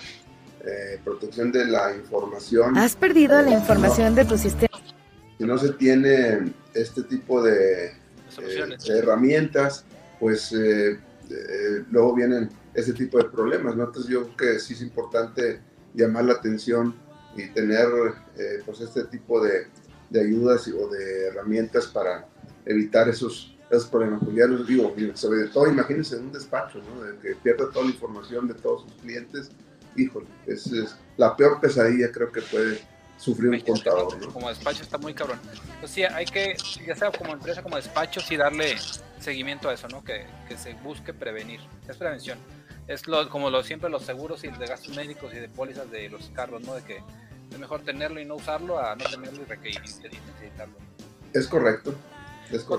eh, 0.63 0.99
protección 1.03 1.51
de 1.51 1.65
la 1.65 1.95
información. 1.95 2.77
Has 2.77 2.95
perdido 2.95 3.41
la 3.41 3.51
información 3.51 4.13
de 4.13 4.25
tu 4.25 4.37
sistema. 4.37 4.77
Si 5.37 5.43
no 5.43 5.57
se 5.57 5.73
tiene 5.73 6.53
este 6.73 7.03
tipo 7.03 7.41
de, 7.41 7.87
eh, 7.87 8.77
herramientas, 8.89 9.85
pues 10.19 10.53
eh, 10.53 10.99
luego 11.89 12.13
vienen 12.13 12.49
ese 12.75 12.93
tipo 12.93 13.17
de 13.17 13.25
problemas, 13.25 13.75
¿no? 13.75 13.85
Entonces 13.85 14.11
yo 14.11 14.29
creo 14.35 14.53
que 14.53 14.59
sí 14.59 14.73
es 14.73 14.81
importante 14.81 15.61
llamar 15.93 16.25
la 16.25 16.33
atención 16.33 16.93
y 17.35 17.47
tener 17.47 17.87
eh, 18.37 18.61
pues 18.65 18.81
este 18.81 19.05
tipo 19.05 19.43
de, 19.43 19.67
de 20.09 20.21
ayudas 20.21 20.67
o 20.67 20.87
de 20.89 21.27
herramientas 21.27 21.87
para 21.87 22.27
evitar 22.65 23.09
esos, 23.09 23.54
esos 23.69 23.87
problemas. 23.87 24.21
Pues 24.23 24.35
ya 24.35 24.45
les 24.45 24.65
digo, 24.67 24.93
sobre 25.15 25.47
todo 25.47 25.67
imagínense 25.67 26.15
en 26.15 26.25
un 26.25 26.31
despacho, 26.31 26.79
¿no? 26.79 27.03
De 27.03 27.17
que 27.19 27.35
pierda 27.35 27.69
toda 27.71 27.85
la 27.85 27.91
información 27.91 28.47
de 28.47 28.53
todos 28.53 28.83
sus 28.83 28.93
clientes, 29.01 29.49
híjole, 29.95 30.27
es, 30.45 30.67
es 30.67 30.95
la 31.17 31.35
peor 31.35 31.59
pesadilla 31.59 32.11
creo 32.11 32.31
que 32.31 32.41
puede 32.41 32.79
sufrir 33.17 33.49
un 33.49 33.59
contador. 33.61 34.17
¿no? 34.21 34.33
Como 34.33 34.49
despacho 34.49 34.83
está 34.83 34.97
muy 34.97 35.13
cabrón. 35.13 35.39
Pues 35.79 35.91
sí, 35.91 36.03
hay 36.03 36.25
que, 36.25 36.55
ya 36.85 36.95
sea 36.95 37.11
como 37.11 37.33
empresa, 37.33 37.63
como 37.63 37.77
despacho, 37.77 38.19
sí 38.19 38.37
darle 38.37 38.75
seguimiento 39.19 39.69
a 39.69 39.73
eso, 39.73 39.87
¿no? 39.87 40.03
Que, 40.03 40.25
que 40.47 40.57
se 40.57 40.73
busque 40.73 41.13
prevenir. 41.13 41.59
Es 41.87 41.97
prevención. 41.97 42.37
Es 42.87 43.07
lo, 43.07 43.29
como 43.29 43.49
lo, 43.49 43.63
siempre 43.63 43.89
los 43.89 44.03
seguros 44.03 44.43
y 44.43 44.49
de 44.49 44.65
gastos 44.67 44.95
médicos 44.95 45.33
y 45.33 45.37
de 45.37 45.49
pólizas 45.49 45.89
de 45.89 46.09
los 46.09 46.29
carros, 46.29 46.61
¿no? 46.61 46.75
De 46.75 46.83
que 46.83 47.01
es 47.51 47.59
mejor 47.59 47.81
tenerlo 47.81 48.19
y 48.19 48.25
no 48.25 48.35
usarlo 48.35 48.79
a 48.79 48.95
no 48.95 49.05
tenerlo 49.05 49.41
y 49.41 49.45
requerir 49.45 49.81
necesitarlo. 49.81 50.75
Es 51.33 51.47
correcto. 51.47 51.95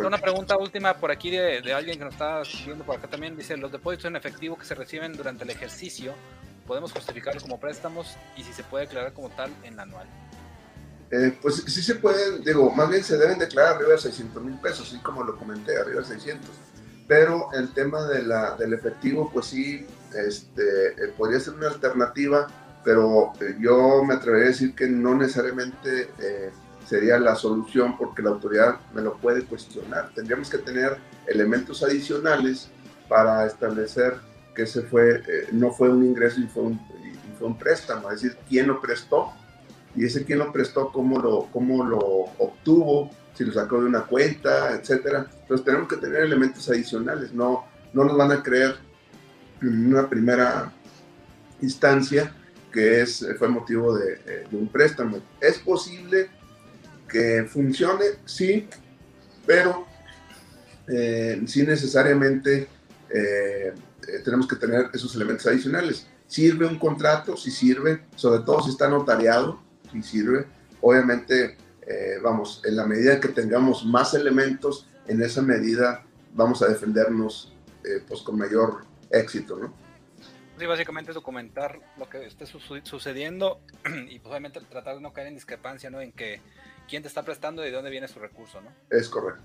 Una 0.01 0.19
pregunta 0.19 0.57
última 0.57 0.95
por 0.95 1.11
aquí 1.11 1.31
de, 1.31 1.61
de, 1.61 1.73
alguien 1.73 1.99
que 1.99 2.05
nos 2.05 2.15
está 2.15 2.43
viendo 2.65 2.85
por 2.85 2.97
acá 2.97 3.09
también. 3.09 3.37
Dice, 3.37 3.57
los 3.57 3.73
depósitos 3.73 4.07
en 4.07 4.17
efectivo 4.17 4.57
que 4.57 4.65
se 4.65 4.75
reciben 4.75 5.15
durante 5.15 5.45
el 5.45 5.51
ejercicio, 5.51 6.15
¿podemos 6.67 6.93
justificarlos 6.93 7.43
como 7.43 7.59
préstamos 7.59 8.17
y 8.37 8.43
si 8.43 8.53
se 8.53 8.63
puede 8.63 8.87
declarar 8.87 9.13
como 9.13 9.31
tal 9.31 9.51
en 9.65 9.77
la 9.77 9.83
anual? 9.83 10.07
Eh, 11.11 11.39
pues 11.41 11.57
sí 11.67 11.83
se 11.83 11.95
pueden, 11.97 12.43
digo, 12.43 12.71
más 12.71 12.89
bien 12.89 13.03
se 13.03 13.17
deben 13.17 13.39
declarar 13.39 13.77
arriba 13.77 13.93
de 13.93 13.99
600 13.99 14.43
mil 14.43 14.59
pesos, 14.59 14.89
así 14.89 14.99
como 14.99 15.23
lo 15.23 15.37
comenté, 15.37 15.77
arriba 15.77 16.01
de 16.01 16.07
600. 16.07 16.51
Pero 17.07 17.53
el 17.53 17.73
tema 17.73 18.07
de 18.07 18.23
la, 18.25 18.57
del 18.57 18.75
efectivo, 18.75 19.31
pues 19.33 19.47
sí, 19.47 19.87
este, 20.15 20.89
eh, 20.89 21.13
podría 21.17 21.39
ser 21.39 21.55
una 21.55 21.69
alternativa, 21.69 22.49
pero 22.85 23.33
eh, 23.41 23.57
yo 23.61 24.03
me 24.05 24.15
atrevería 24.15 24.47
a 24.47 24.51
decir 24.51 24.75
que 24.75 24.89
no 24.89 25.15
necesariamente 25.15 26.11
eh, 26.19 26.51
sería 26.87 27.19
la 27.19 27.35
solución 27.35 27.97
porque 27.99 28.23
la 28.23 28.31
autoridad 28.31 28.79
me 28.95 29.03
lo 29.03 29.17
puede 29.17 29.45
cuestionar. 29.45 30.11
Tendríamos 30.15 30.49
que 30.49 30.59
tener 30.59 30.97
elementos 31.27 31.83
adicionales 31.83 32.69
para 33.09 33.47
establecer 33.47 34.15
que 34.55 34.63
ese 34.63 34.83
fue, 34.83 35.23
no 35.53 35.71
fue 35.73 35.91
un 35.91 36.05
ingreso 36.05 36.41
y 36.41 36.47
fue 36.47 36.63
un, 36.63 36.75
y 36.75 37.39
fue 37.39 37.49
un 37.49 37.59
préstamo, 37.59 38.11
es 38.11 38.23
decir, 38.23 38.39
quién 38.49 38.69
lo 38.69 38.81
prestó 38.81 39.33
y 39.95 40.05
ese 40.05 40.25
quién 40.25 40.39
lo 40.39 40.53
prestó, 40.53 40.93
cómo 40.93 41.19
lo, 41.19 41.49
cómo 41.53 41.85
lo 41.85 41.99
obtuvo, 41.99 43.11
si 43.35 43.45
lo 43.45 43.53
sacó 43.53 43.81
de 43.81 43.87
una 43.87 44.03
cuenta, 44.03 44.73
etcétera. 44.73 45.27
Entonces 45.43 45.65
tenemos 45.65 45.89
que 45.89 45.97
tener 45.97 46.23
elementos 46.23 46.69
adicionales, 46.69 47.33
no, 47.33 47.65
no 47.93 48.05
nos 48.05 48.17
van 48.17 48.33
a 48.33 48.43
creer 48.43 48.77
en 49.61 49.95
una 49.95 50.09
primera 50.09 50.73
instancia 51.61 52.35
que 52.73 53.01
es, 53.01 53.27
fue 53.39 53.49
motivo 53.49 53.97
de, 53.97 54.21
eh, 54.27 54.47
de 54.51 54.57
un 54.57 54.69
préstamo. 54.69 55.19
¿Es 55.41 55.59
posible 55.59 56.29
que 57.09 57.45
funcione? 57.45 58.05
Sí, 58.25 58.69
pero 59.47 59.87
eh, 60.89 61.43
sí 61.47 61.63
necesariamente 61.63 62.69
eh, 63.11 63.73
eh, 64.09 64.19
tenemos 64.25 64.47
que 64.47 64.57
tener 64.57 64.91
esos 64.93 65.15
elementos 65.15 65.47
adicionales. 65.47 66.07
¿Sirve 66.27 66.67
un 66.67 66.79
contrato? 66.79 67.37
Si 67.37 67.51
sirve, 67.51 68.05
sobre 68.17 68.45
todo 68.45 68.63
si 68.63 68.71
está 68.71 68.89
notariado, 68.89 69.61
y 69.93 70.03
sirve. 70.03 70.47
Obviamente, 70.81 71.57
eh, 71.87 72.19
vamos, 72.23 72.61
en 72.65 72.77
la 72.77 72.85
medida 72.85 73.21
que 73.21 73.29
tengamos 73.29 73.85
más 73.85 74.15
elementos, 74.15 74.89
en 75.07 75.23
esa 75.23 75.43
medida 75.43 76.05
vamos 76.35 76.63
a 76.63 76.69
defendernos 76.69 77.53
pues 78.09 78.21
con 78.23 78.37
mayor 78.37 78.85
éxito, 79.13 79.57
¿no? 79.57 79.73
Sí, 80.59 80.67
básicamente 80.67 81.13
documentar 81.13 81.79
lo 81.99 82.09
que 82.09 82.27
esté 82.27 82.47
su 82.47 82.59
sucediendo 82.59 83.61
y 84.11 84.19
pues 84.19 84.31
obviamente 84.31 84.61
tratar 84.69 84.97
de 84.97 85.03
no 85.03 85.13
caer 85.13 85.29
en 85.29 85.35
discrepancia, 85.35 85.89
¿no? 85.89 86.01
En 86.01 86.11
que 86.11 86.41
quién 86.89 87.03
te 87.03 87.09
está 87.09 87.23
prestando 87.23 87.63
y 87.63 87.67
de 87.67 87.73
dónde 87.73 87.91
viene 87.91 88.09
su 88.09 88.19
recurso, 88.19 88.61
¿no? 88.61 88.73
Es 88.91 89.09
correcto. 89.09 89.43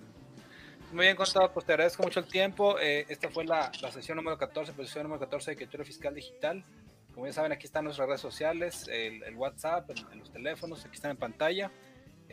Muy 0.92 1.06
bien, 1.06 1.16
Contado, 1.16 1.54
pues 1.54 1.66
te 1.66 1.72
agradezco 1.72 2.04
mucho 2.04 2.20
el 2.20 2.26
tiempo. 2.26 2.78
Eh, 2.78 3.06
esta 3.08 3.30
fue 3.30 3.46
la, 3.46 3.72
la, 3.82 3.92
sesión 3.92 4.18
número 4.18 4.38
14, 4.38 4.74
posición 4.74 5.04
número 5.04 5.22
14 5.22 5.52
de 5.52 5.58
Criterio 5.58 5.86
Fiscal 5.86 6.14
Digital. 6.14 6.66
Como 7.14 7.28
ya 7.28 7.34
saben, 7.34 7.54
aquí 7.54 7.66
están 7.66 7.86
nuestras 7.86 8.08
redes 8.08 8.22
sociales, 8.22 8.88
el, 8.90 9.24
el 9.24 9.36
WhatsApp, 9.36 9.90
el, 9.90 10.20
los 10.20 10.32
teléfonos, 10.32 10.86
aquí 10.86 10.96
están 10.96 11.12
en 11.12 11.18
pantalla. 11.18 11.72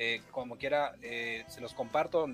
Eh, 0.01 0.23
como 0.31 0.57
quiera, 0.57 0.95
eh, 1.03 1.45
se 1.49 1.61
los 1.61 1.75
comparto. 1.75 2.25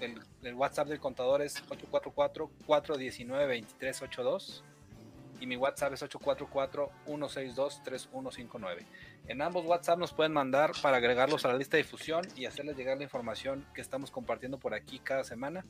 El, 0.00 0.18
el, 0.42 0.54
WhatsApp 0.54 0.88
del 0.88 1.00
contador 1.00 1.42
es 1.42 1.62
844-419-2382 1.68 4.62
y 5.38 5.46
mi 5.46 5.56
WhatsApp 5.56 5.92
es 5.92 6.02
844-162-3159. 6.02 8.86
En 9.30 9.40
ambos 9.42 9.64
WhatsApp 9.64 9.96
nos 9.96 10.12
pueden 10.12 10.32
mandar 10.32 10.72
para 10.82 10.96
agregarlos 10.96 11.44
a 11.44 11.48
la 11.48 11.54
lista 11.54 11.76
de 11.76 11.84
difusión 11.84 12.26
y 12.34 12.46
hacerles 12.46 12.76
llegar 12.76 12.96
la 12.96 13.04
información 13.04 13.64
que 13.72 13.80
estamos 13.80 14.10
compartiendo 14.10 14.58
por 14.58 14.74
aquí 14.74 14.98
cada 14.98 15.22
semana, 15.22 15.64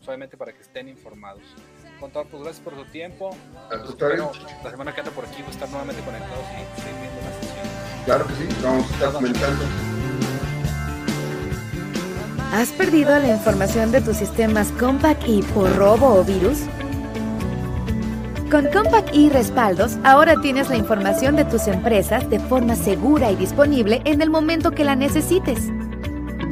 solamente 0.00 0.36
para 0.36 0.52
que 0.52 0.60
estén 0.60 0.86
informados. 0.86 1.40
Contador, 1.98 2.28
pues 2.28 2.42
gracias 2.42 2.62
por 2.62 2.74
su 2.74 2.84
tiempo. 2.92 3.34
Espero, 3.88 4.32
la 4.62 4.70
semana 4.70 4.94
que 4.94 5.00
anda 5.00 5.12
por 5.12 5.24
aquí 5.24 5.40
voy 5.40 5.46
a 5.46 5.50
estar 5.50 5.66
nuevamente 5.70 6.02
conectados 6.02 6.44
y 6.44 6.80
seguir 6.82 7.00
viendo 7.00 7.22
la 7.22 7.32
sesión. 7.40 7.66
Claro 8.04 8.26
que 8.26 8.34
sí, 8.34 8.48
vamos 8.62 8.90
a 8.90 8.92
estar 8.92 9.12
comentando. 9.14 9.64
¿Has 12.52 12.70
perdido 12.72 13.18
la 13.18 13.28
información 13.28 13.92
de 13.92 14.02
tus 14.02 14.18
sistemas 14.18 14.70
Compact 14.72 15.26
y 15.26 15.40
por 15.40 15.74
robo 15.74 16.20
o 16.20 16.22
virus? 16.22 16.66
Con 18.50 18.66
Compact 18.66 19.12
y 19.12 19.28
Respaldos, 19.28 19.98
ahora 20.04 20.36
tienes 20.40 20.68
la 20.68 20.76
información 20.76 21.34
de 21.34 21.44
tus 21.44 21.66
empresas 21.66 22.30
de 22.30 22.38
forma 22.38 22.76
segura 22.76 23.32
y 23.32 23.36
disponible 23.36 24.02
en 24.04 24.22
el 24.22 24.30
momento 24.30 24.70
que 24.70 24.84
la 24.84 24.94
necesites, 24.94 25.58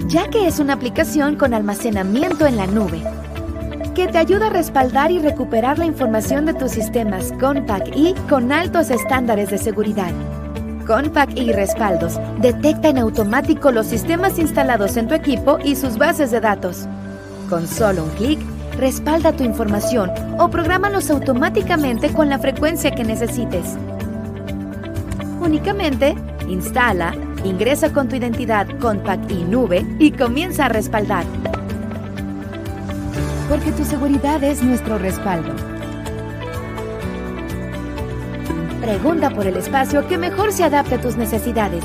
ya 0.08 0.28
que 0.28 0.48
es 0.48 0.58
una 0.58 0.72
aplicación 0.72 1.36
con 1.36 1.54
almacenamiento 1.54 2.46
en 2.46 2.56
la 2.56 2.66
nube, 2.66 3.00
que 3.94 4.08
te 4.08 4.18
ayuda 4.18 4.48
a 4.48 4.50
respaldar 4.50 5.12
y 5.12 5.20
recuperar 5.20 5.78
la 5.78 5.84
información 5.84 6.46
de 6.46 6.54
tus 6.54 6.72
sistemas 6.72 7.32
Compact 7.38 7.86
y 7.94 8.14
con 8.28 8.50
altos 8.50 8.90
estándares 8.90 9.50
de 9.50 9.58
seguridad. 9.58 10.10
Compact 10.88 11.38
y 11.38 11.52
Respaldos 11.52 12.18
detecta 12.40 12.88
en 12.88 12.98
automático 12.98 13.70
los 13.70 13.86
sistemas 13.86 14.40
instalados 14.40 14.96
en 14.96 15.06
tu 15.06 15.14
equipo 15.14 15.58
y 15.64 15.76
sus 15.76 15.96
bases 15.96 16.32
de 16.32 16.40
datos. 16.40 16.88
Con 17.48 17.68
solo 17.68 18.02
un 18.02 18.10
clic, 18.10 18.53
respalda 18.76 19.32
tu 19.32 19.44
información 19.44 20.10
o 20.38 20.48
prográmalos 20.48 21.10
automáticamente 21.10 22.12
con 22.12 22.28
la 22.28 22.38
frecuencia 22.38 22.90
que 22.90 23.04
necesites. 23.04 23.76
Únicamente, 25.40 26.14
instala, 26.48 27.14
ingresa 27.44 27.92
con 27.92 28.08
tu 28.08 28.16
identidad 28.16 28.66
Compact 28.78 29.30
y 29.30 29.44
Nube 29.44 29.84
y 29.98 30.10
comienza 30.10 30.66
a 30.66 30.68
respaldar. 30.68 31.24
Porque 33.48 33.72
tu 33.72 33.84
seguridad 33.84 34.42
es 34.42 34.62
nuestro 34.62 34.98
respaldo. 34.98 35.54
Pregunta 38.80 39.30
por 39.30 39.46
el 39.46 39.56
espacio 39.56 40.06
que 40.08 40.18
mejor 40.18 40.52
se 40.52 40.64
adapte 40.64 40.96
a 40.96 41.00
tus 41.00 41.16
necesidades. 41.16 41.84